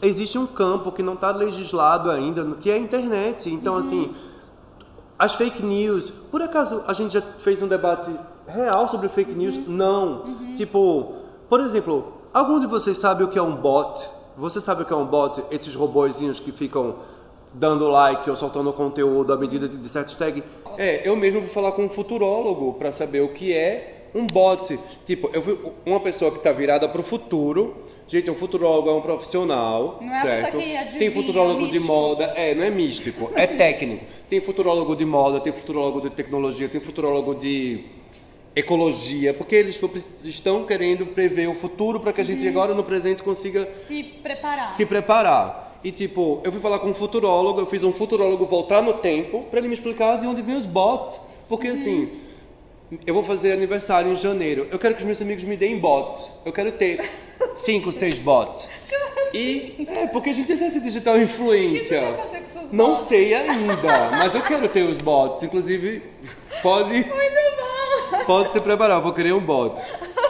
[0.07, 3.49] existe um campo que não está legislado ainda, que é a internet.
[3.49, 3.79] Então, uhum.
[3.79, 4.15] assim,
[5.17, 6.09] as fake news.
[6.09, 8.11] Por acaso a gente já fez um debate
[8.47, 9.55] real sobre fake news?
[9.55, 9.63] Uhum.
[9.67, 10.21] Não.
[10.23, 10.55] Uhum.
[10.55, 11.13] Tipo,
[11.49, 14.07] por exemplo, algum de vocês sabe o que é um bot?
[14.37, 15.41] Você sabe o que é um bot?
[15.49, 16.95] Esses robôzinhos que ficam
[17.53, 20.43] dando like ou soltando conteúdo à medida de, de certos tags?
[20.77, 24.77] É, eu mesmo vou falar com um futurólogo para saber o que é um bot.
[25.05, 28.93] Tipo, eu vi uma pessoa que está virada para o futuro Gente, um futurólogo é
[28.93, 30.57] um profissional, não é certo?
[30.57, 34.05] Adivinha, Tem futurólogo de moda, é, não é místico, é técnico.
[34.29, 37.83] Tem futurólogo de moda, tem futurólogo de tecnologia, tem futurólogo de
[38.55, 39.79] ecologia, porque eles
[40.23, 42.49] estão querendo prever o futuro para que a gente uhum.
[42.49, 44.71] agora no presente consiga se preparar.
[44.71, 45.79] Se preparar.
[45.83, 49.43] E tipo, eu fui falar com um futurólogo, eu fiz um futurólogo voltar no tempo
[49.49, 51.73] para ele me explicar de onde vem os bots, porque uhum.
[51.73, 52.11] assim,
[53.05, 54.67] eu vou fazer aniversário em janeiro.
[54.71, 56.29] Eu quero que os meus amigos me deem bots.
[56.45, 57.09] Eu quero ter
[57.55, 58.67] cinco, seis bots.
[58.89, 59.87] Como e assim?
[59.89, 62.01] é porque a gente exerce digital influência.
[62.01, 63.07] O que você vai fazer com seus Não bots?
[63.07, 65.43] sei ainda, mas eu quero ter os bots.
[65.43, 66.03] Inclusive,
[66.61, 66.93] pode.
[66.93, 68.25] Muito bom.
[68.25, 69.81] Pode se preparar, eu vou querer um bot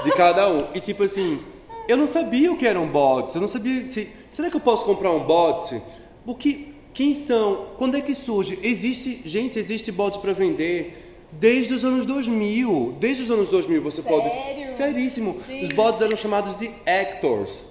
[0.04, 0.68] de cada um.
[0.74, 1.42] E tipo assim,
[1.88, 3.36] eu não sabia o que eram bots.
[3.36, 4.10] Eu não sabia se.
[4.32, 5.80] Será que eu posso comprar um bot?
[6.26, 6.74] O que.
[6.94, 7.68] Quem são?
[7.78, 8.58] Quando é que surge?
[8.64, 9.22] Existe.
[9.26, 11.05] Gente, existe bot para vender
[11.40, 12.96] Desde os anos 2000.
[13.00, 14.22] Desde os anos 2000 você Sério?
[14.22, 14.74] pode.
[14.74, 15.38] Seríssimo.
[15.46, 15.62] Sim.
[15.62, 17.64] Os bots eram chamados de actors.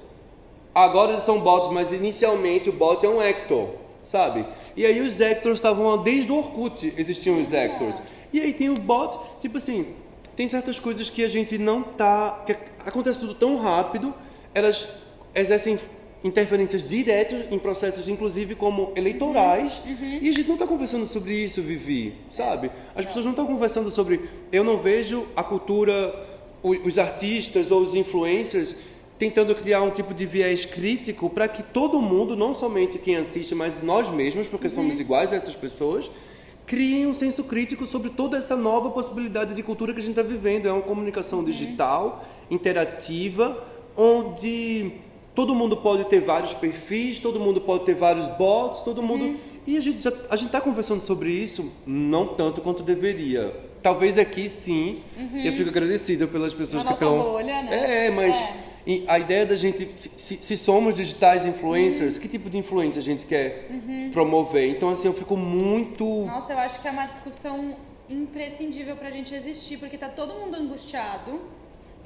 [0.74, 3.70] Agora eles são bots, mas inicialmente o bot é um actor,
[4.05, 4.44] sabe?
[4.77, 7.96] E aí os actors estavam desde o Orkut existiam os actors.
[8.33, 9.94] E aí tem o bot, tipo assim,
[10.35, 14.12] tem certas coisas que a gente não tá, que acontece tudo tão rápido,
[14.53, 14.88] elas
[15.33, 15.79] exercem
[16.25, 19.81] interferências diretas em processos, inclusive como eleitorais.
[19.85, 19.93] Uhum.
[19.93, 20.19] uhum.
[20.23, 22.71] E a gente não está conversando sobre isso, Vivi, sabe?
[22.95, 24.23] As pessoas não estão conversando sobre.
[24.51, 26.33] Eu não vejo a cultura
[26.63, 28.75] os artistas ou os influencers
[29.19, 33.55] tentando criar um tipo de viés crítico para que todo mundo, não somente quem assiste,
[33.55, 34.73] mas nós mesmos, porque uhum.
[34.73, 36.11] somos iguais a essas pessoas,
[36.67, 40.23] criem um senso crítico sobre toda essa nova possibilidade de cultura que a gente está
[40.23, 40.67] vivendo.
[40.67, 41.45] É uma comunicação uhum.
[41.45, 43.63] digital, interativa,
[43.95, 44.93] onde
[45.35, 49.25] todo mundo pode ter vários perfis, todo mundo pode ter vários bots, todo mundo.
[49.25, 49.37] Uhum.
[49.66, 53.55] E a gente já, a gente está conversando sobre isso não tanto quanto deveria.
[53.83, 55.03] Talvez aqui sim.
[55.16, 55.40] Uhum.
[55.40, 57.18] Eu fico agradecido pelas pessoas Na que estão.
[57.18, 58.07] Bolha, né?
[58.07, 59.03] É, mas é.
[59.09, 62.23] a ideia da gente, se, se somos digitais influencers, uhum.
[62.23, 64.11] que tipo de influência a gente quer uhum.
[64.12, 64.70] promover?
[64.70, 66.05] Então assim, eu fico muito.
[66.27, 67.75] Nossa, eu acho que é uma discussão
[68.09, 71.40] imprescindível para a gente existir, porque tá todo mundo angustiado,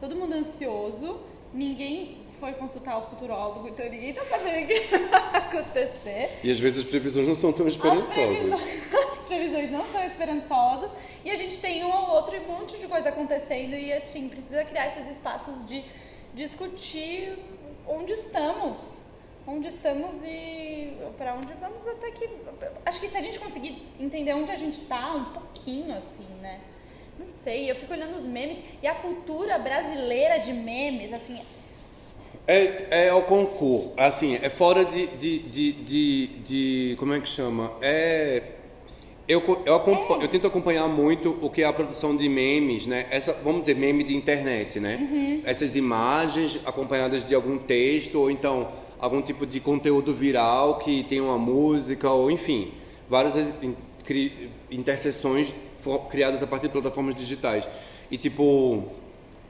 [0.01, 1.19] todo mundo ansioso,
[1.53, 6.39] ninguém foi consultar o futurólogo, então ninguém tá sabendo o que vai acontecer.
[6.43, 8.09] E às vezes as previsões não são tão esperançosas.
[8.09, 10.91] As previsões, as previsões não são esperançosas
[11.25, 14.29] e a gente tem um ou outro e um monte de coisa acontecendo e assim,
[14.29, 15.85] precisa criar esses espaços de
[16.35, 17.37] discutir
[17.87, 19.07] onde estamos.
[19.47, 22.29] Onde estamos e para onde vamos até que.
[22.85, 26.61] Acho que se a gente conseguir entender onde a gente tá um pouquinho assim, né?
[27.19, 31.41] Não sei, eu fico olhando os memes e a cultura brasileira de memes, assim,
[32.49, 37.29] é, é ao concurso, assim, é fora de, de, de, de, de como é que
[37.29, 37.73] chama?
[37.83, 38.43] É,
[39.29, 43.07] eu, eu, acompanho, eu tento acompanhar muito o que é a produção de memes, né?
[43.11, 44.97] Essa, vamos dizer, meme de internet, né?
[44.97, 45.43] Uhum.
[45.45, 51.21] Essas imagens acompanhadas de algum texto ou então algum tipo de conteúdo viral que tem
[51.21, 52.73] uma música ou enfim,
[53.11, 53.35] várias
[54.71, 55.55] interseções
[56.11, 57.69] criadas a partir de plataformas digitais.
[58.11, 58.85] E tipo,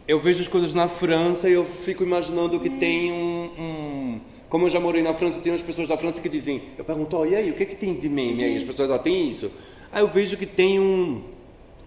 [0.09, 4.65] eu vejo as coisas na França e eu fico imaginando que tem um, um, Como
[4.65, 6.63] eu já morei na França, tem umas pessoas da França que dizem.
[6.79, 8.57] Eu pergunto, oh, e aí, o que, é que tem de meme aí?
[8.57, 9.53] As pessoas, ó, oh, tem isso.
[9.93, 11.23] Aí eu vejo que tem um,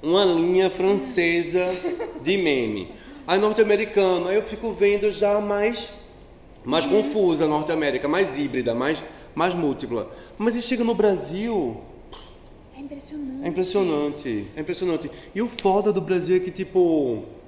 [0.03, 1.65] uma linha francesa
[2.21, 2.89] de meme.
[3.25, 5.91] Aí norte-americano, aí eu fico vendo já mais,
[6.63, 9.03] mais confusa norte-américa, mais híbrida, mais,
[9.33, 10.11] mais múltipla.
[10.37, 11.81] Mas e chega no Brasil.
[12.77, 13.43] É impressionante.
[13.43, 14.45] É impressionante.
[14.55, 15.11] É impressionante.
[15.33, 17.40] E o foda do Brasil é que, tipo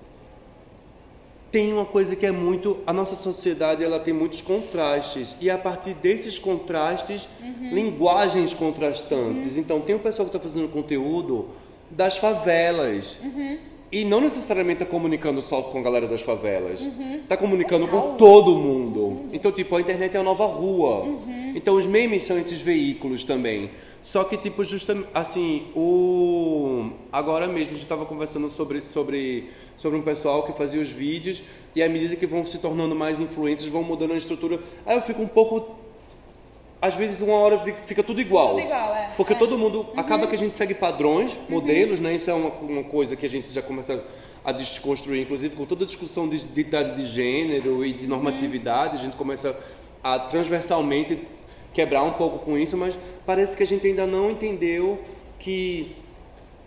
[1.53, 5.57] tem uma coisa que é muito a nossa sociedade ela tem muitos contrastes e a
[5.57, 7.69] partir desses contrastes uhum.
[7.71, 9.59] linguagens contrastantes uhum.
[9.61, 11.49] então tem um pessoal que está fazendo conteúdo
[11.91, 13.59] das favelas uhum.
[13.91, 17.41] e não necessariamente está comunicando só com a galera das favelas está uhum.
[17.41, 21.51] comunicando com todo mundo então tipo a internet é a nova rua uhum.
[21.53, 23.69] então os memes são esses veículos também
[24.03, 26.89] só que, tipo, justamente, assim, o...
[27.09, 31.41] agora mesmo a gente estava conversando sobre, sobre, sobre um pessoal que fazia os vídeos
[31.73, 34.59] e à medida que vão se tornando mais influências, vão mudando a estrutura.
[34.85, 35.81] Aí eu fico um pouco...
[36.81, 38.49] Às vezes, uma hora fica tudo igual.
[38.49, 39.13] Tudo igual, é.
[39.15, 39.35] Porque é.
[39.37, 39.79] todo mundo...
[39.79, 39.93] Uhum.
[39.99, 41.37] Acaba que a gente segue padrões, uhum.
[41.47, 42.03] modelos, uhum.
[42.03, 42.15] né?
[42.15, 44.05] Isso é uma, uma coisa que a gente já começa
[44.43, 48.99] a desconstruir, inclusive com toda a discussão de identidade de gênero e de normatividade, uhum.
[48.99, 49.57] a gente começa
[50.03, 51.17] a transversalmente
[51.73, 52.93] quebrar um pouco com isso, mas
[53.25, 54.99] parece que a gente ainda não entendeu
[55.39, 55.95] que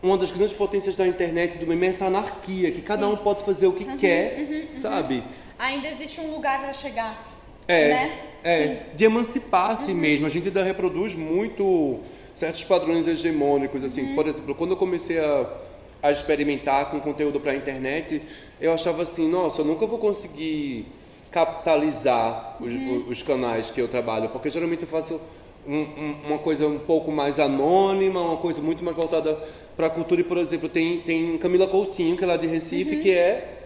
[0.03, 3.12] uma das grandes potências da internet do meme é essa anarquia, que cada Sim.
[3.12, 4.66] um pode fazer o que uhum, quer, uhum, uhum.
[4.75, 5.23] sabe?
[5.59, 7.37] Ainda existe um lugar para chegar.
[7.66, 8.21] É, né?
[8.45, 9.99] é de emancipar-se uhum.
[9.99, 10.27] mesmo.
[10.27, 12.01] A gente ainda reproduz muito
[12.35, 14.11] certos padrões hegemônicos, assim.
[14.11, 14.14] Uhum.
[14.14, 15.47] Por exemplo, quando eu comecei a,
[16.03, 18.23] a experimentar com conteúdo para a internet,
[18.61, 20.87] eu achava assim, nossa, eu nunca vou conseguir
[21.31, 23.07] capitalizar os, uhum.
[23.09, 25.21] os, canais que eu trabalho, porque geralmente eu faço
[25.67, 29.39] um, um, uma coisa um pouco mais anônima, uma coisa muito mais voltada
[29.77, 30.21] para a cultura.
[30.21, 33.03] E, por exemplo, tem, tem Camila Coutinho, que é lá de Recife, uhum.
[33.03, 33.57] que é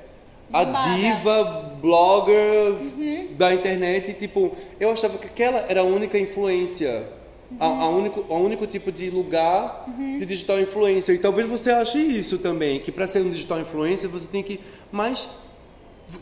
[0.52, 3.28] a diva blogger uhum.
[3.36, 4.14] da internet.
[4.14, 7.08] Tipo, eu achava que aquela era a única influência,
[7.50, 7.56] uhum.
[7.60, 10.18] a, a, único, a único tipo de lugar uhum.
[10.18, 11.14] de digital influencer.
[11.14, 14.60] E talvez você ache isso também, que para ser um digital influencer você tem que
[14.90, 15.28] mais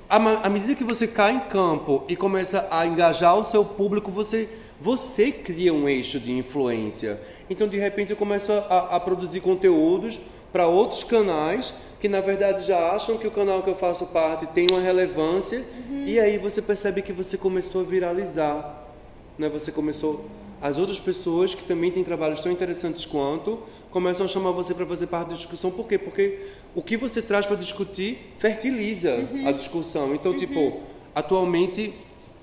[0.08, 4.48] à medida que você cai em campo e começa a engajar o seu público, você,
[4.80, 7.20] você cria um eixo de influência.
[7.50, 10.18] Então, de repente, eu começo a, a produzir conteúdos
[10.52, 14.46] para outros canais que, na verdade, já acham que o canal que eu faço parte
[14.46, 16.04] tem uma relevância uhum.
[16.06, 18.86] e aí você percebe que você começou a viralizar.
[19.38, 19.48] Né?
[19.48, 20.24] Você começou...
[20.60, 23.60] As outras pessoas que também têm trabalhos tão interessantes quanto
[23.92, 25.70] começam a chamar você para fazer parte da discussão.
[25.70, 25.96] Por quê?
[25.96, 29.46] Porque o que você traz para discutir fertiliza uhum.
[29.46, 30.14] a discussão.
[30.16, 30.38] Então, uhum.
[30.38, 30.80] tipo,
[31.14, 31.94] atualmente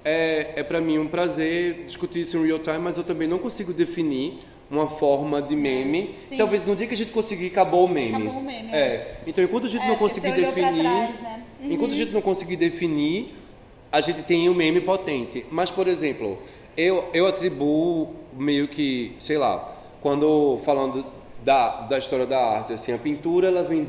[0.05, 3.39] é, é para mim um prazer discutir isso em real time, mas eu também não
[3.39, 4.39] consigo definir
[4.69, 6.15] uma forma de meme.
[6.29, 6.37] Sim.
[6.37, 8.15] Talvez no dia que a gente conseguir, acabou o meme.
[8.15, 8.69] Acabou o meme.
[8.71, 8.77] É.
[8.77, 9.17] é.
[9.25, 10.81] Então, enquanto a gente é, não conseguir definir.
[10.81, 11.43] Trás, né?
[11.61, 11.71] uhum.
[11.71, 13.33] Enquanto a gente não conseguir definir,
[13.91, 15.43] a gente tem um meme potente.
[15.49, 16.37] Mas, por exemplo,
[16.77, 21.03] eu, eu atribuo meio que, sei lá, quando falando
[21.43, 23.87] da, da história da arte, assim, a pintura ela vem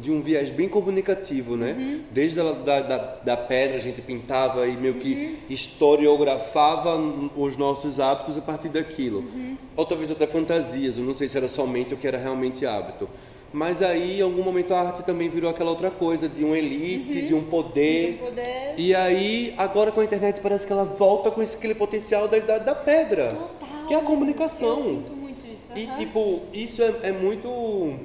[0.00, 1.76] de um viés bem comunicativo, né?
[1.78, 2.00] Uhum.
[2.10, 5.36] Desde a, da, da, da, pedra a gente pintava e meio que uhum.
[5.50, 6.96] historiografava
[7.36, 9.20] os nossos hábitos a partir daquilo.
[9.20, 9.56] Uhum.
[9.76, 13.08] Ou talvez até fantasias, eu não sei se era somente o que era realmente hábito.
[13.52, 17.18] Mas aí, em algum momento, a arte também virou aquela outra coisa de uma elite,
[17.18, 17.26] uhum.
[17.26, 18.12] de um poder.
[18.12, 18.74] De um poder.
[18.76, 22.38] E aí, agora com a internet, parece que ela volta com esse, aquele potencial da,
[22.38, 23.34] da, da pedra.
[23.34, 23.86] Total.
[23.88, 24.78] Que é a comunicação.
[24.78, 25.72] Eu sinto muito isso.
[25.74, 27.98] E, tipo, isso é, é muito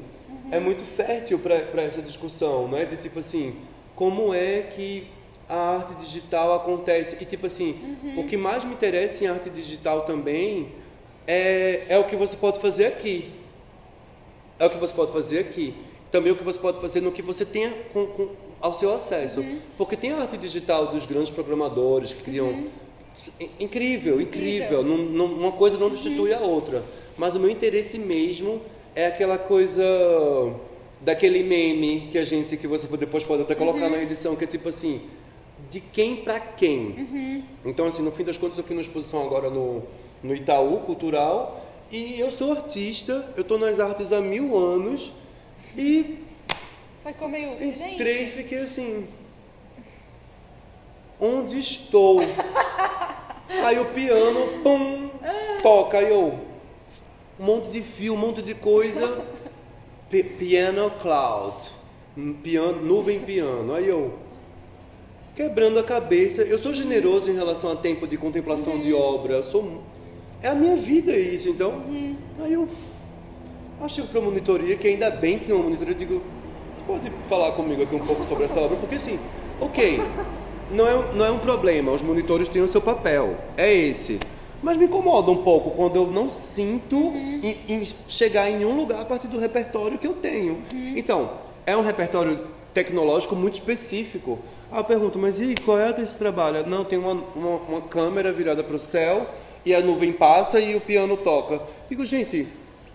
[0.53, 2.85] é muito fértil para essa discussão, não é?
[2.85, 3.55] De tipo assim,
[3.95, 5.07] como é que
[5.49, 7.21] a arte digital acontece?
[7.21, 8.19] E tipo assim, uhum.
[8.19, 10.69] o que mais me interessa em arte digital também
[11.25, 13.31] é, é o que você pode fazer aqui.
[14.59, 15.73] É o que você pode fazer aqui.
[16.11, 18.29] Também o que você pode fazer no que você tenha com, com
[18.61, 19.41] ao seu acesso.
[19.41, 19.59] Uhum.
[19.75, 22.49] Porque tem a arte digital dos grandes programadores que criam.
[22.49, 22.69] Uhum.
[23.59, 24.81] Incrível, incrível.
[24.81, 24.83] incrível.
[24.83, 26.83] Não, não, uma coisa não destitui a outra.
[27.17, 28.61] Mas o meu interesse mesmo
[28.95, 29.83] é aquela coisa
[31.01, 33.91] daquele meme que a gente que você depois pode até colocar uhum.
[33.91, 35.01] na edição que é tipo assim
[35.69, 37.43] de quem para quem uhum.
[37.65, 39.83] então assim no fim das contas eu fui na exposição agora no,
[40.21, 45.11] no Itaú Cultural e eu sou artista eu estou nas artes há mil anos
[45.77, 46.23] e
[47.05, 47.61] Ficou meio.
[47.61, 49.07] Entrei e fiquei assim.
[51.19, 52.21] Onde estou?
[53.65, 55.09] Aí o piano, pum,
[55.61, 55.97] toca.
[55.97, 56.39] Aí eu
[57.39, 59.25] um monte de fio, um monte de coisa.
[60.37, 61.69] Piano cloud.
[62.43, 63.73] Piano, nuvem piano.
[63.73, 64.13] Aí eu
[65.35, 66.43] quebrando a cabeça.
[66.43, 68.83] Eu sou generoso em relação a tempo de contemplação uhum.
[68.83, 69.41] de obra.
[69.41, 69.81] Sou
[70.43, 71.49] é a minha vida isso.
[71.49, 72.15] Então, uhum.
[72.43, 72.67] aí eu
[73.81, 75.93] achei para monitoria que ainda bem que tem uma monitoria.
[75.93, 76.21] Eu digo,
[76.75, 78.77] você pode falar comigo aqui um pouco sobre essa obra?
[78.77, 79.17] Porque assim,
[79.59, 80.01] ok,
[80.71, 81.91] não é, não é um problema.
[81.91, 83.37] Os monitores têm o seu papel.
[83.57, 84.19] É esse.
[84.63, 87.41] Mas me incomoda um pouco quando eu não sinto uhum.
[87.43, 90.63] em, em chegar em nenhum lugar a partir do repertório que eu tenho.
[90.73, 90.93] Uhum.
[90.95, 91.31] Então,
[91.65, 94.39] é um repertório tecnológico muito específico.
[94.71, 96.65] Aí eu pergunto, mas e qual é desse trabalho?
[96.65, 99.29] Não, tem uma, uma, uma câmera virada para o céu
[99.65, 101.61] e a nuvem passa e o piano toca.
[101.89, 102.47] Digo, gente,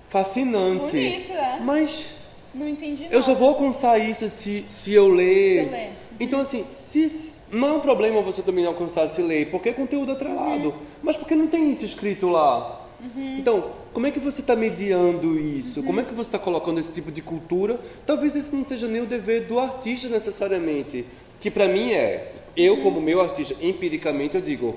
[0.08, 0.96] fascinante.
[0.96, 1.60] Bonito, é?
[1.60, 2.06] Mas
[2.54, 5.64] não entendi eu só vou alcançar isso se, se eu ler.
[5.64, 5.92] Se ler.
[6.18, 7.04] Então, assim, se
[7.50, 10.68] não é um problema você também alcançar esse lei, porque é conteúdo atrelado.
[10.68, 10.74] Uhum.
[11.02, 12.86] Mas porque não tem isso escrito lá?
[13.00, 13.38] Uhum.
[13.38, 15.80] Então, como é que você está mediando isso?
[15.80, 15.86] Uhum.
[15.86, 17.80] Como é que você está colocando esse tipo de cultura?
[18.06, 21.04] Talvez esse não seja nem o dever do artista necessariamente.
[21.40, 22.82] Que para mim é, eu uhum.
[22.82, 24.76] como meu artista, empiricamente eu digo,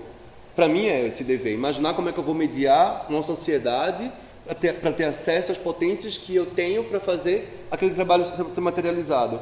[0.55, 1.53] para mim é esse dever.
[1.53, 4.11] Imaginar como é que eu vou mediar uma sociedade
[4.45, 9.39] para ter, ter acesso às potências que eu tenho para fazer aquele trabalho ser materializado.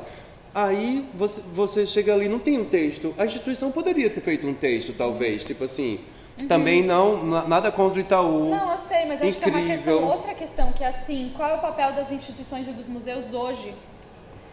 [0.53, 3.13] Aí você, você chega ali, não tem um texto.
[3.17, 5.99] A instituição poderia ter feito um texto, talvez, tipo assim.
[6.39, 6.47] Uhum.
[6.47, 8.49] Também não, nada contra o Itaú.
[8.49, 11.49] Não, eu sei, mas acho que é uma questão, outra questão, que é assim, qual
[11.49, 13.73] é o papel das instituições e dos museus hoje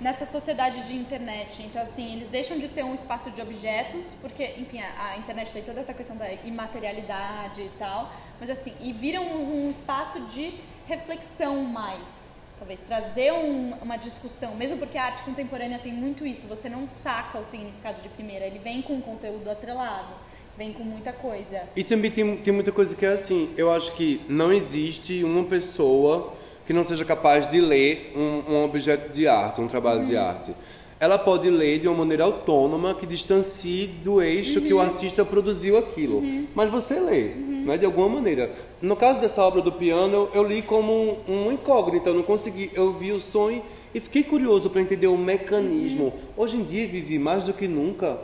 [0.00, 1.62] nessa sociedade de internet?
[1.62, 5.52] Então, assim, eles deixam de ser um espaço de objetos, porque, enfim, a, a internet
[5.52, 10.20] tem toda essa questão da imaterialidade e tal, mas assim, e viram um, um espaço
[10.26, 10.54] de
[10.86, 12.26] reflexão mais
[12.58, 16.88] talvez trazer um, uma discussão, mesmo porque a arte contemporânea tem muito isso, você não
[16.88, 20.14] saca o significado de primeira, ele vem com um conteúdo atrelado,
[20.56, 21.62] vem com muita coisa.
[21.74, 25.44] E também tem, tem muita coisa que é assim, eu acho que não existe uma
[25.44, 26.34] pessoa
[26.66, 30.06] que não seja capaz de ler um, um objeto de arte, um trabalho uhum.
[30.06, 30.54] de arte
[30.98, 34.66] ela pode ler de uma maneira autônoma que distancie do eixo uhum.
[34.66, 34.82] que o uhum.
[34.82, 36.18] artista produziu aquilo.
[36.18, 36.46] Uhum.
[36.54, 37.64] Mas você lê, uhum.
[37.66, 38.50] né, de alguma maneira.
[38.80, 42.70] No caso dessa obra do piano, eu, li como um, um incógnito, eu não consegui,
[42.74, 43.62] eu vi o sonho
[43.94, 46.04] e fiquei curioso para entender o mecanismo.
[46.04, 46.12] Uhum.
[46.36, 48.18] Hoje em dia, Vivi, mais do que nunca,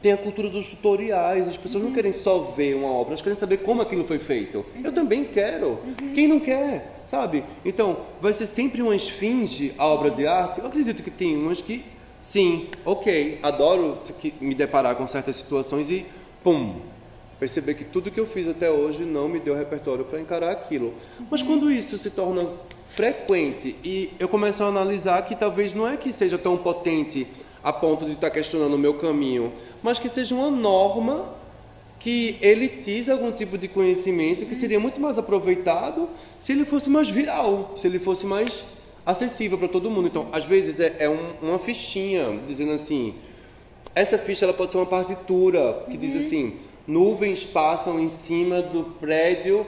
[0.00, 1.94] tem a cultura dos tutoriais, as pessoas não uhum.
[1.94, 4.64] querem só ver uma obra, elas querem saber como aquilo foi feito.
[4.82, 5.78] Eu também quero.
[6.14, 7.02] Quem não quer?
[7.06, 7.44] Sabe?
[7.64, 10.60] Então, vai ser sempre uma esfinge a obra de arte.
[10.60, 11.84] Eu acredito que tem umas que
[12.22, 13.98] Sim, ok, adoro
[14.40, 16.06] me deparar com certas situações e,
[16.40, 16.76] pum,
[17.40, 20.94] perceber que tudo que eu fiz até hoje não me deu repertório para encarar aquilo.
[21.28, 22.48] Mas quando isso se torna
[22.90, 27.26] frequente e eu começo a analisar que talvez não é que seja tão potente
[27.60, 31.34] a ponto de estar tá questionando o meu caminho, mas que seja uma norma
[31.98, 36.08] que elitiza algum tipo de conhecimento que seria muito mais aproveitado
[36.38, 38.62] se ele fosse mais viral, se ele fosse mais
[39.04, 40.08] acessível para todo mundo.
[40.08, 43.14] Então, às vezes é, é um, uma fichinha dizendo assim,
[43.94, 46.00] essa ficha ela pode ser uma partitura que uhum.
[46.00, 49.66] diz assim, nuvens passam em cima do prédio,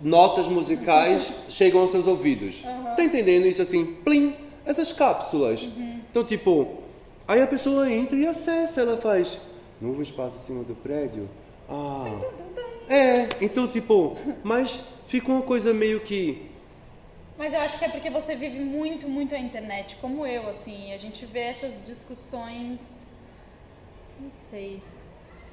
[0.00, 2.62] notas musicais chegam aos seus ouvidos.
[2.64, 2.94] Uhum.
[2.96, 3.84] Tá entendendo isso assim?
[4.04, 5.62] Plim, essas cápsulas.
[5.62, 6.00] Uhum.
[6.10, 6.78] Então, tipo,
[7.26, 9.38] aí a pessoa entra e acessa, ela faz,
[9.80, 11.28] nuvens passam em cima do prédio.
[11.68, 12.04] Ah.
[12.88, 16.42] É, então tipo, mas fica uma coisa meio que
[17.38, 20.92] Mas eu acho que é porque você vive muito, muito a internet, como eu, assim.
[20.92, 23.06] A gente vê essas discussões.
[24.18, 24.82] Não sei.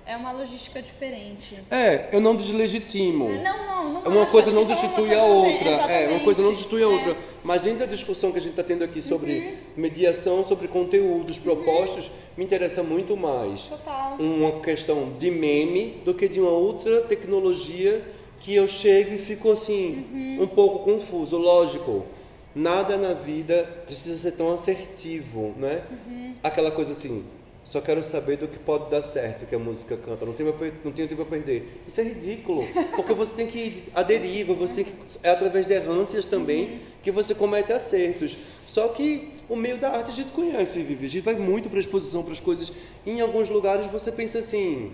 [0.05, 1.57] É uma logística diferente.
[1.71, 3.29] É, eu não deslegitimo.
[3.29, 4.05] É, não, não, não.
[4.05, 4.31] É uma acho.
[4.31, 5.69] coisa Acho não que só uma destitui coisa a não outra.
[5.91, 6.87] É, uma coisa não destitui a É.
[6.89, 7.17] outra.
[7.43, 9.57] Mas dentro da discussão que a gente está tendo aqui sobre Uhum.
[9.77, 14.15] mediação, sobre conteúdos propostos, me interessa muito mais Total.
[14.19, 18.01] uma questão de meme do que de uma outra tecnologia
[18.43, 20.43] que eu chego e fico assim, Uhum.
[20.43, 21.37] um pouco confuso.
[21.37, 22.05] Lógico,
[22.53, 25.81] nada na vida precisa ser tão assertivo, né?
[25.89, 26.33] Uhum.
[26.43, 27.23] Aquela coisa assim,
[27.63, 30.91] só quero saber do que pode dar certo que a música canta, não tenho, não
[30.91, 31.81] tenho tempo a perder.
[31.87, 32.63] Isso é ridículo,
[32.97, 34.91] porque você tem que ir à deriva, você tem que.
[35.23, 38.35] É através de errâncias também que você comete acertos.
[38.65, 41.05] Só que o meio da arte a gente conhece, Vivi.
[41.05, 42.73] A gente vai muito para exposição, para as coisas.
[43.05, 44.91] Em alguns lugares você pensa assim: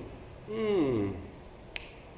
[0.47, 1.11] hum,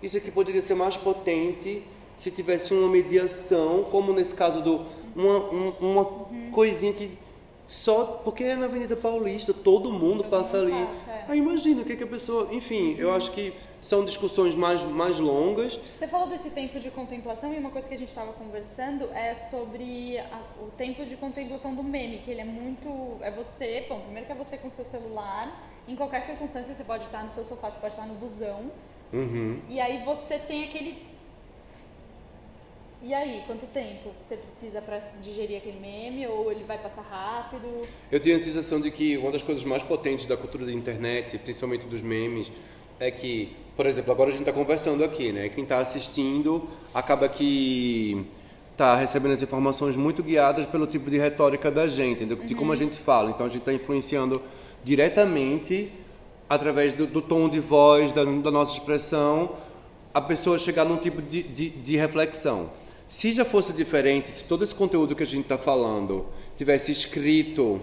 [0.01, 1.83] isso aqui poderia ser mais potente
[2.17, 4.85] se tivesse uma mediação, como nesse caso do
[5.15, 6.05] uma, um- uma
[6.51, 7.17] coisinha que
[7.67, 10.85] só porque é na Avenida Paulista, todo mundo passa mundo ali.
[10.85, 11.25] passa, é.
[11.29, 15.17] Aí imagina o que, que a pessoa, enfim, eu acho que são discussões mais mais
[15.17, 15.79] longas.
[15.97, 19.33] Você falou desse tempo de contemplação e uma coisa que a gente estava conversando é
[19.35, 23.17] sobre a- o tempo de contemplação do meme, que ele é muito.
[23.21, 27.05] É você, bom, primeiro que é você com seu celular, em qualquer circunstância você pode
[27.05, 28.69] estar no seu sofá, você pode estar no busão,
[29.13, 29.59] Uhum.
[29.69, 31.09] e aí você tem aquele.
[33.03, 36.27] E aí, quanto tempo você precisa para digerir aquele meme?
[36.27, 37.67] Ou ele vai passar rápido?
[38.11, 41.37] Eu tenho a sensação de que uma das coisas mais potentes da cultura da internet,
[41.39, 42.51] principalmente dos memes,
[42.99, 45.49] é que, por exemplo, agora a gente está conversando aqui, né?
[45.49, 48.23] Quem está assistindo acaba que
[48.71, 52.71] está recebendo as informações muito guiadas pelo tipo de retórica da gente, de, de como
[52.71, 53.31] a gente fala.
[53.31, 54.41] Então a gente está influenciando
[54.83, 55.91] diretamente
[56.51, 59.55] através do, do tom de voz, da, da nossa expressão,
[60.13, 62.69] a pessoa chegar num tipo de, de, de reflexão.
[63.07, 66.25] Se já fosse diferente, se todo esse conteúdo que a gente está falando
[66.57, 67.79] tivesse escrito,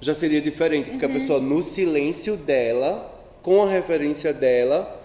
[0.00, 3.08] já seria diferente, porque a pessoa, no silêncio dela,
[3.40, 5.00] com a referência dela,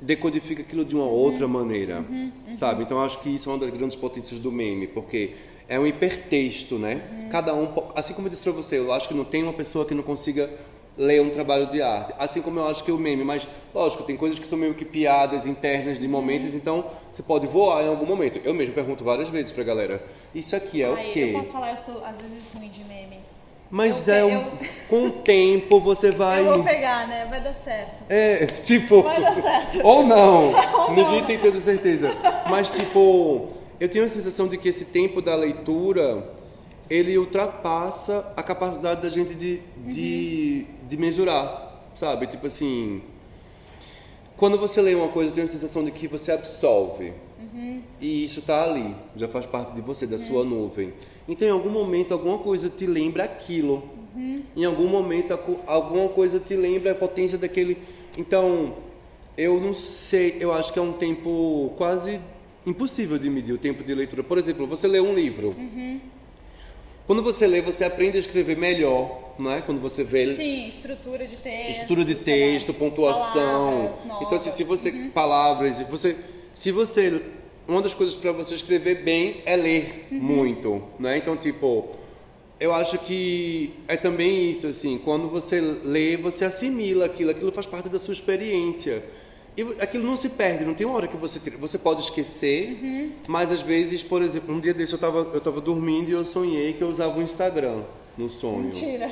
[0.00, 2.04] decodifica aquilo de uma outra maneira,
[2.52, 2.84] sabe?
[2.84, 5.34] Então acho que isso é uma das grandes potências do meme, porque
[5.68, 7.28] é um hipertexto, né?
[7.32, 9.84] Cada um, assim como eu disse pra você, eu acho que não tem uma pessoa
[9.84, 10.48] que não consiga
[10.96, 14.16] ler um trabalho de arte, assim como eu acho que o meme, mas lógico, tem
[14.16, 18.06] coisas que são meio que piadas internas de momentos, então você pode voar em algum
[18.06, 18.40] momento.
[18.44, 20.02] Eu mesmo pergunto várias vezes pra galera,
[20.34, 21.32] isso aqui é o quê?
[21.34, 23.18] eu posso falar, eu sou às vezes ruim de meme.
[23.68, 24.52] Mas eu é um, eu-
[24.88, 27.26] com o tempo você vai Eu vou pegar, né?
[27.28, 28.04] Vai dar certo.
[28.08, 29.02] É, tipo.
[29.02, 29.80] Vai dar certo.
[29.84, 30.52] Ou não.
[30.86, 31.26] Ou Ninguém não.
[31.26, 32.16] tem tanta certeza.
[32.48, 33.48] Mas, tipo,
[33.80, 36.30] eu tenho a sensação de que esse tempo da leitura
[36.88, 42.26] ele ultrapassa a capacidade da gente de, de, de mesurar, sabe?
[42.26, 43.02] Tipo assim.
[44.36, 47.12] Quando você lê uma coisa, eu tenho a sensação de que você absorve.
[48.00, 50.92] E isso tá ali, já faz parte de você, da sua nuvem.
[51.26, 53.82] Então, em algum momento, alguma coisa te lembra aquilo.
[54.54, 57.78] Em algum momento, alguma coisa te lembra a potência daquele.
[58.16, 58.74] Então,
[59.36, 62.20] eu não sei, eu acho que é um tempo quase
[62.66, 64.22] impossível de medir o tempo de leitura.
[64.22, 65.54] Por exemplo, você lê um livro.
[67.06, 69.60] Quando você lê, você aprende a escrever melhor, não é?
[69.60, 71.70] Quando você vê Sim, estrutura de texto.
[71.70, 73.92] estrutura de texto, pontuação.
[73.92, 76.16] palavras Então, assim, se você palavras, você,
[76.52, 77.22] se você,
[77.68, 81.18] uma das coisas para você escrever bem é ler muito, né?
[81.18, 81.90] Então, tipo,
[82.58, 87.66] eu acho que é também isso, assim, quando você lê, você assimila aquilo, aquilo faz
[87.66, 89.04] parte da sua experiência.
[89.56, 92.78] E aquilo não se perde, não tem uma hora que você tira- você pode esquecer,
[93.26, 96.24] mas às vezes, por exemplo, um dia desse eu estava eu tava dormindo e eu
[96.24, 97.82] sonhei que eu usava o Instagram
[98.18, 98.64] no sonho.
[98.64, 99.10] Mentira.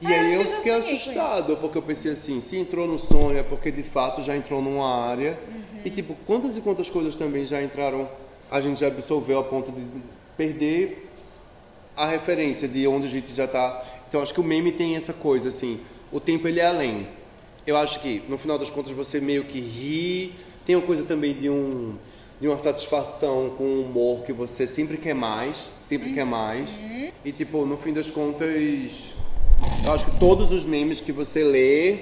[0.00, 3.38] E Ah, aí eu eu fiquei assustado, porque eu pensei assim, se entrou no sonho
[3.38, 5.38] é porque de fato já entrou numa área.
[5.84, 8.08] E tipo, quantas e quantas coisas também já entraram,
[8.50, 9.82] a gente já absorveu a ponto de
[10.36, 11.08] perder
[11.96, 13.82] a referência de onde a gente já tá.
[14.08, 17.06] Então acho que o meme tem essa coisa assim, o tempo ele é além.
[17.66, 20.34] Eu acho que no final das contas você meio que ri,
[20.66, 21.94] tem uma coisa também de um
[22.40, 26.68] de uma satisfação com o humor que você sempre quer mais, sempre quer mais.
[27.24, 28.50] E tipo, no fim das contas,
[29.86, 31.98] eu acho que todos os memes que você lê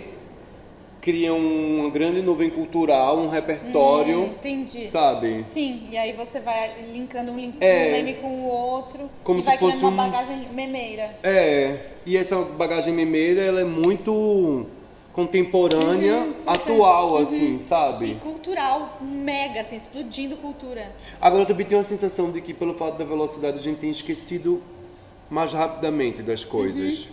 [1.03, 4.89] criam uma grande nuvem cultural, um repertório, Hum, entendi.
[4.89, 5.43] sabe?
[5.43, 7.89] Sim, e aí você vai linkando um, link, É.
[7.89, 11.19] um meme com o outro Como e se vai fosse uma um- bagagem memeira.
[11.23, 14.67] É, e essa bagagem memeira, ela é muito
[15.13, 17.17] contemporânea, Uhum, atual, Uhum.
[17.19, 18.15] assim, E sabe?
[18.17, 20.93] cultural, mega, assim, explodindo cultura.
[21.21, 23.91] Agora eu também tenho a sensação de que pelo fato da velocidade a gente tem
[23.91, 24.63] esquecido
[25.29, 27.09] mais rapidamente das coisas.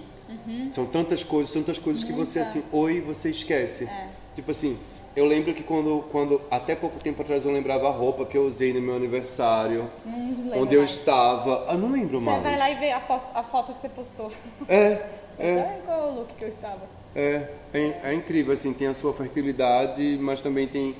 [0.72, 2.42] São tantas coisas, tantas coisas que você Muita.
[2.60, 3.86] assim, oi, você esquece.
[3.86, 4.08] É.
[4.36, 4.78] Tipo assim,
[5.16, 8.46] Eu lembro que quando, quando, até pouco tempo atrás, eu lembrava a roupa que eu
[8.46, 9.90] usei no meu aniversário.
[10.06, 10.92] Não lembro onde eu mais.
[10.92, 11.66] estava.
[11.68, 12.44] Ah, não lembro Você mais.
[12.44, 14.32] vai lá e vê a, post- a foto que você postou.
[14.70, 15.02] É,
[15.40, 16.82] é, Sabe qual é o look que eu estava?
[17.18, 20.96] É, é, é incrível, assim, tem a sua fertilidade, mas também tem,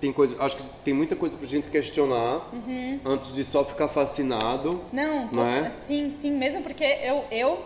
[0.00, 2.98] tem coisa, acho que tem muita coisa pra gente questionar Uhum.
[3.04, 4.82] antes de só ficar fascinado.
[4.92, 5.70] Não, tô- Não é?
[5.70, 7.64] sim, sim, mesmo porque eu, eu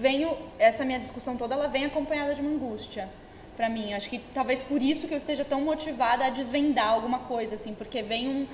[0.00, 3.08] venho, essa minha discussão toda, ela vem acompanhada de uma angústia
[3.56, 3.92] pra mim.
[3.92, 7.74] Acho que talvez por isso que eu esteja tão motivada a desvendar alguma coisa, assim,
[7.74, 8.46] porque vem um,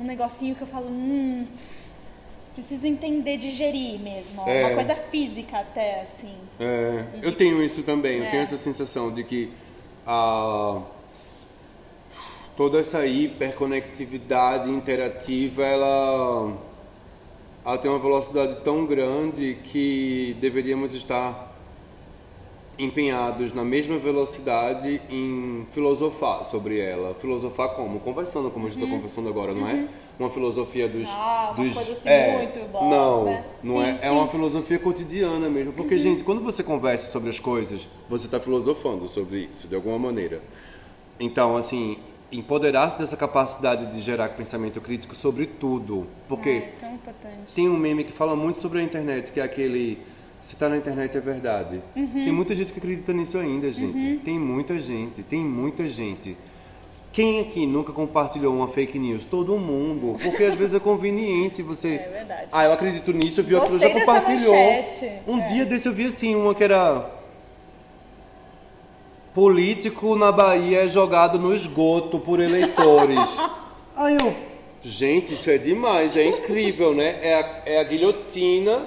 [0.00, 1.46] um negocinho que eu falo, hum,
[2.54, 4.42] preciso entender, digerir mesmo.
[4.48, 4.66] É.
[4.66, 6.34] Uma coisa física até, assim.
[6.60, 8.30] É, eu tenho isso também, eu É.
[8.30, 9.50] tenho essa sensação de que
[10.06, 10.80] a,
[12.56, 16.52] toda essa hiperconectividade interativa, ela,
[17.64, 21.51] ela tem uma velocidade tão grande que deveríamos estar
[22.78, 27.14] empenhados na mesma velocidade em filosofar sobre ela.
[27.20, 28.00] Filosofar como?
[28.00, 29.88] Conversando, como a gente está conversando agora, não é?
[30.18, 31.08] Uma filosofia dos...
[31.08, 31.14] Uhum.
[31.14, 33.44] Ah, uma dos coisa assim é, muito blá, Não, né?
[33.62, 33.90] não Sim, é.
[33.90, 34.08] É sim.
[34.08, 34.18] Uhum.
[34.18, 35.72] uma filosofia cotidiana mesmo.
[35.72, 39.98] Porque, gente, quando você conversa sobre as coisas, você está filosofando sobre isso, de alguma
[39.98, 40.40] maneira.
[41.20, 41.98] Então, assim,
[42.30, 46.06] empoderar-se dessa capacidade de gerar pensamento crítico sobre tudo.
[46.28, 47.54] Porque É, tão importante.
[47.54, 49.98] tem um meme que fala muito sobre a internet, que é aquele.
[50.42, 51.80] Se tá na internet é verdade.
[51.94, 52.12] Uhum.
[52.12, 54.18] Tem muita gente que acredita nisso ainda, gente.
[54.24, 56.36] Tem muita gente, tem muita gente.
[57.12, 59.24] Quem aqui nunca compartilhou uma fake news?
[59.24, 60.16] Todo mundo.
[60.20, 61.94] Porque às vezes é conveniente você.
[62.04, 62.48] É verdade.
[62.50, 64.52] Ah, eu acredito nisso, eu vi outro já compartilhou.
[64.52, 65.10] manchete.
[65.28, 65.46] Um É.
[65.46, 67.08] dia desse eu vi assim, uma que era.
[69.34, 73.38] Político na Bahia é jogado no esgoto por eleitores.
[73.96, 74.34] Aí eu.
[74.82, 77.18] Gente, isso é demais, é incrível, né?
[77.22, 78.84] É a, é a guilhotina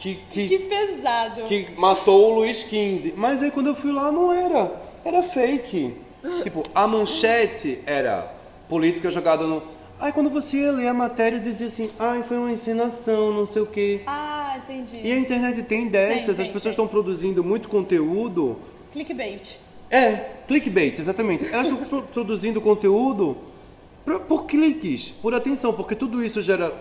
[0.00, 1.42] que, que, Que pesado.
[1.44, 3.14] que matou o Luiz XV.
[3.16, 4.72] Mas aí quando eu fui lá não era.
[5.04, 5.94] Era fake.
[6.42, 8.30] Tipo, a manchete era
[8.68, 9.62] política jogada no.
[9.98, 13.62] Aí quando você ia ler a matéria dizia assim, ai, foi uma encenação, não sei
[13.62, 14.00] o quê.
[14.06, 15.00] Ah, entendi.
[15.06, 16.70] E a internet tem dessas, Tem, as tem, pessoas tem.
[16.70, 18.56] estão produzindo muito conteúdo.
[18.92, 19.56] Clickbait.
[19.90, 21.46] É, clickbait, exatamente.
[21.52, 23.36] Elas estão pro- produzindo conteúdo
[24.26, 26.72] por cliques, por atenção, porque tudo isso gera.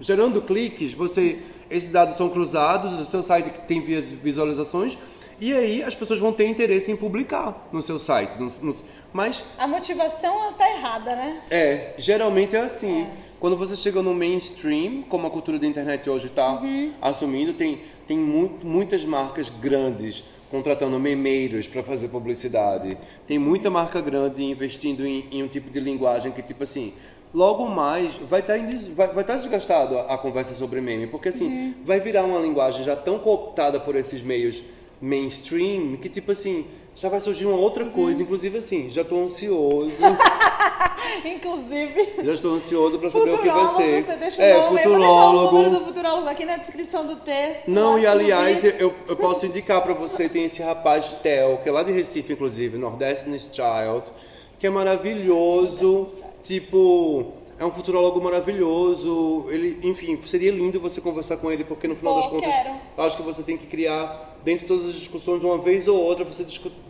[0.00, 1.38] Gerando cliques, você.
[1.70, 4.98] Esses dados são cruzados, o seu site tem visualizações,
[5.40, 8.36] e aí as pessoas vão ter interesse em publicar no seu site.
[8.40, 8.76] no- no-
[9.12, 11.40] mas A motivação tá errada, né?
[11.48, 13.06] é, geralmente é assim.
[13.38, 16.60] Quando você chega no mainstream, como a cultura da internet hoje está
[17.00, 22.98] assumindo, tem, tem mu- muitas marcas grandes contratando memeiros para fazer publicidade.
[23.28, 26.92] Tem muita marca grande investindo em, em um tipo de linguagem que, tipo assim,
[27.32, 28.56] logo mais vai estar
[28.94, 32.84] vai, vai tá desgastado a, a conversa sobre meme, porque assim, vai virar uma linguagem
[32.84, 34.62] já tão cooptada por esses meios
[35.00, 38.22] mainstream que, tipo assim, já vai surgir uma outra coisa.
[38.22, 40.02] Inclusive, assim, já estou ansioso.
[41.24, 42.12] Inclusive.
[42.22, 44.04] Já estou ansioso para saber o que vai Futurólogo, ser.
[44.04, 44.80] você deixa o é, nome.
[44.82, 45.78] Eu vou deixar o número futurólogo.
[45.78, 47.68] do futurólogo aqui na descrição do texto.
[47.68, 51.72] Não, e aliás, eu, eu posso indicar para você, tem esse rapaz Theo, que é
[51.72, 54.12] lá de Recife, inclusive, Nordestin's Child,
[54.58, 56.08] que é maravilhoso,
[56.42, 61.94] tipo, é um futurólogo maravilhoso, ele, enfim, seria lindo você conversar com ele, porque no
[61.94, 62.74] final Pô, das contas, quero.
[62.98, 66.24] acho que você tem que criar, dentro de todas as discussões, uma vez ou outra,
[66.24, 66.44] você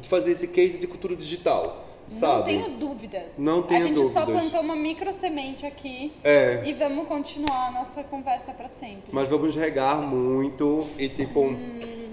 [0.04, 2.54] fazer esse case de cultura digital, sabe?
[2.54, 3.22] Não tenho dúvidas.
[3.38, 4.42] Não tenho A gente só dúvidas.
[4.42, 6.12] plantou uma micro semente aqui.
[6.22, 6.62] É.
[6.64, 9.10] E vamos continuar a nossa conversa pra sempre.
[9.12, 11.40] Mas vamos regar muito e tipo.
[11.40, 12.09] Hum.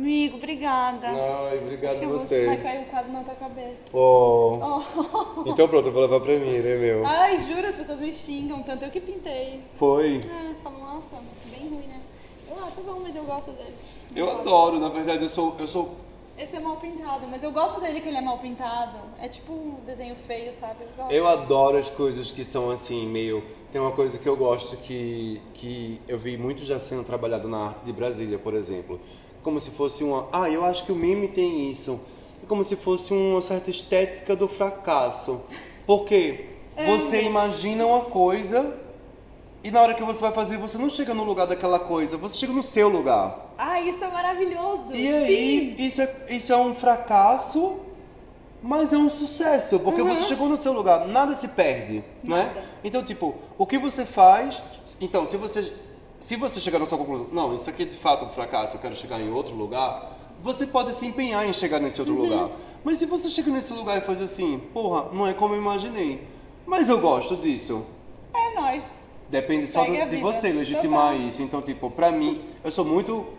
[0.00, 1.08] Amigo, obrigada.
[1.08, 2.46] Ai, obrigado Acho que eu você.
[2.46, 3.84] vai cair o quadro na tua cabeça.
[3.92, 4.58] Oh.
[4.62, 5.42] Oh.
[5.46, 7.06] Então pronto, eu vou levar pra mim, né, meu?
[7.06, 8.86] Ai, juro, as pessoas me xingam tanto.
[8.86, 9.60] Eu que pintei.
[9.74, 10.22] Foi.
[10.24, 11.16] Ah, falo, nossa,
[11.50, 12.00] bem ruim, né?
[12.48, 13.92] Eu, ah, tá bom, mas eu gosto deles.
[14.16, 14.40] Eu gosto.
[14.40, 15.54] adoro, na verdade, eu sou.
[15.58, 15.94] Eu sou.
[16.40, 18.96] Esse é mal pintado, mas eu gosto dele que ele é mal pintado.
[19.20, 20.84] É tipo um desenho feio, sabe?
[20.98, 21.10] Eu.
[21.10, 23.44] Eu adoro as coisas que são assim, meio.
[23.70, 27.66] Tem uma coisa que eu gosto que, que eu vi muito já sendo trabalhado na
[27.66, 28.98] arte de Brasília, por exemplo.
[29.42, 30.28] Como se fosse uma.
[30.32, 32.00] Ah, eu acho que o meme tem isso.
[32.42, 35.42] É como se fosse uma certa estética do fracasso.
[35.86, 36.46] Porque
[36.86, 38.78] você imagina uma coisa
[39.62, 42.34] e na hora que você vai fazer, você não chega no lugar daquela coisa, você
[42.34, 43.49] chega no seu lugar.
[43.62, 44.94] Ah, isso é maravilhoso!
[44.94, 47.78] E aí, isso é, isso é um fracasso,
[48.62, 52.44] mas é um sucesso, porque você chegou no seu lugar, nada se perde, não é?
[52.44, 52.64] Nada.
[52.82, 54.62] Então, tipo, o que você faz.
[54.98, 55.72] Então, se você,
[56.18, 58.80] se você chegar na sua conclusão, não, isso aqui é de fato um fracasso, eu
[58.80, 62.48] quero chegar em outro lugar, você pode se empenhar em chegar nesse outro lugar.
[62.82, 66.26] Mas se você chega nesse lugar e faz assim, porra, não é como eu imaginei,
[66.64, 67.84] mas eu gosto disso.
[68.34, 68.84] É nóis.
[69.28, 70.26] Depende só Segue a de vida.
[70.32, 71.28] você legitimar Total.
[71.28, 71.42] isso.
[71.42, 73.38] Então, tipo, pra mim, eu sou muito.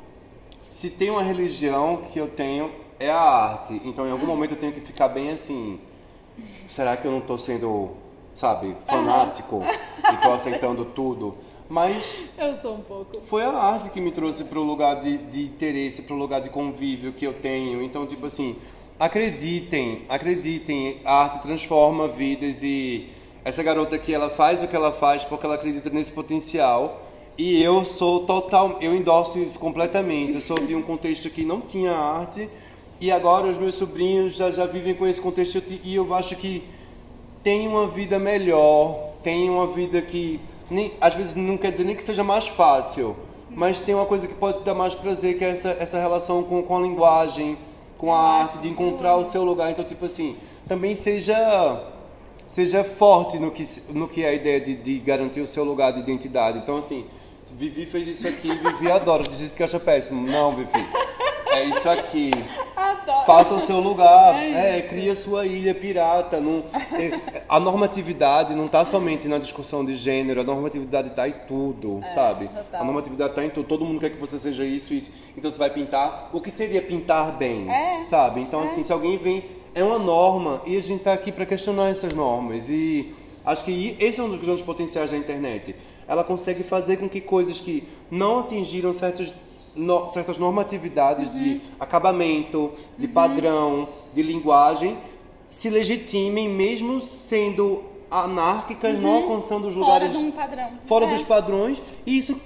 [0.72, 3.82] Se tem uma religião que eu tenho, é a arte.
[3.84, 5.78] Então, em algum momento eu tenho que ficar bem assim.
[6.69, 7.89] Será que eu não tô sendo,
[8.34, 9.61] sabe, fanático
[10.13, 11.36] e tô aceitando tudo?
[11.67, 13.19] Mas Eu sou um pouco.
[13.22, 16.39] foi a arte que me trouxe para o lugar de, de interesse, para o lugar
[16.39, 17.84] de convívio que eu tenho.
[17.84, 18.55] Então, tipo assim,
[18.97, 23.09] acreditem, acreditem, a arte transforma vidas e
[23.43, 27.11] essa garota aqui, ela faz o que ela faz porque ela acredita nesse potencial.
[27.43, 30.35] E eu sou total, eu endosso isso completamente.
[30.35, 32.47] Eu sou de um contexto que não tinha arte
[32.99, 36.61] e agora os meus sobrinhos já, já vivem com esse contexto e eu acho que
[37.41, 40.39] tem uma vida melhor, tem uma vida que
[40.69, 43.15] nem, às vezes não quer dizer nem que seja mais fácil,
[43.49, 46.61] mas tem uma coisa que pode dar mais prazer, que é essa, essa relação com,
[46.61, 47.57] com a linguagem,
[47.97, 49.71] com a arte, de encontrar o seu lugar.
[49.71, 50.35] Então, tipo assim,
[50.67, 51.87] também seja
[52.45, 55.91] seja forte no que, no que é a ideia de, de garantir o seu lugar
[55.91, 56.59] de identidade.
[56.59, 57.03] Então, assim,
[57.62, 60.26] Vivi fez isso aqui, Vivi adora, diz que acha péssimo.
[60.26, 60.84] Não, Vivi.
[61.45, 62.32] É isso aqui.
[62.76, 63.24] Adoro.
[63.28, 64.34] Faça o seu lugar.
[64.43, 66.41] É É, cria sua ilha pirata.
[66.41, 71.36] Não, é, a normatividade não está somente na discussão de gênero, a normatividade está em
[71.47, 72.47] tudo, sabe?
[72.47, 72.82] total.
[72.82, 73.68] A normatividade está em tudo.
[73.68, 75.12] Todo mundo quer que você seja isso, isso.
[75.38, 76.32] Então você vai pintar.
[76.34, 77.70] O que seria pintar bem?
[77.70, 78.01] É.
[78.01, 78.41] Sabe?
[78.41, 79.62] Então, assim, se alguém vem.
[79.76, 82.72] É uma norma e a gente está aqui para questionar essas normas.
[82.72, 83.14] E
[83.45, 85.76] acho que esse é um dos grandes potenciais da internet.
[86.12, 89.32] Ela consegue fazer com que coisas que não atingiram certos
[89.74, 94.97] no- certas normatividades de acabamento, de padrão, de linguagem,
[95.47, 97.82] se legitimem mesmo sendo
[98.12, 100.70] anárquicas, não alcançando os Fora lugares de um padrão.
[100.84, 101.14] fora É.
[101.14, 102.38] dos padrões, e isso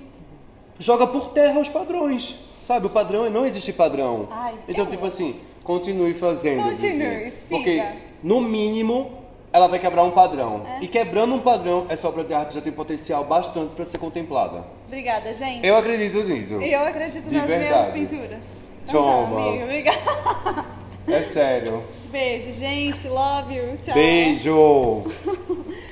[0.78, 2.36] joga por terra os padrões.
[2.62, 4.28] Sabe, o padrão é não existe padrão.
[4.30, 4.92] Ai, então, amor.
[4.94, 6.62] tipo assim, continue fazendo.
[6.70, 7.34] Continue, siga.
[7.50, 7.84] Porque,
[8.22, 9.12] no mínimo,
[9.56, 10.66] ela vai quebrar um padrão.
[10.68, 10.84] É.
[10.84, 14.66] E quebrando um padrão, essa obra de arte já tem potencial bastante para ser contemplada.
[14.86, 15.66] Obrigada, gente.
[15.66, 16.56] Eu acredito nisso.
[16.62, 17.92] Eu acredito De nas verdade.
[17.94, 18.44] minhas pinturas.
[18.84, 19.36] Então Toma.
[19.36, 20.66] tá, amiga, obrigada.
[21.08, 21.84] É sério.
[22.12, 23.08] Beijo, gente.
[23.08, 23.78] Love you.
[23.82, 23.94] Tchau.
[23.94, 25.04] Beijo!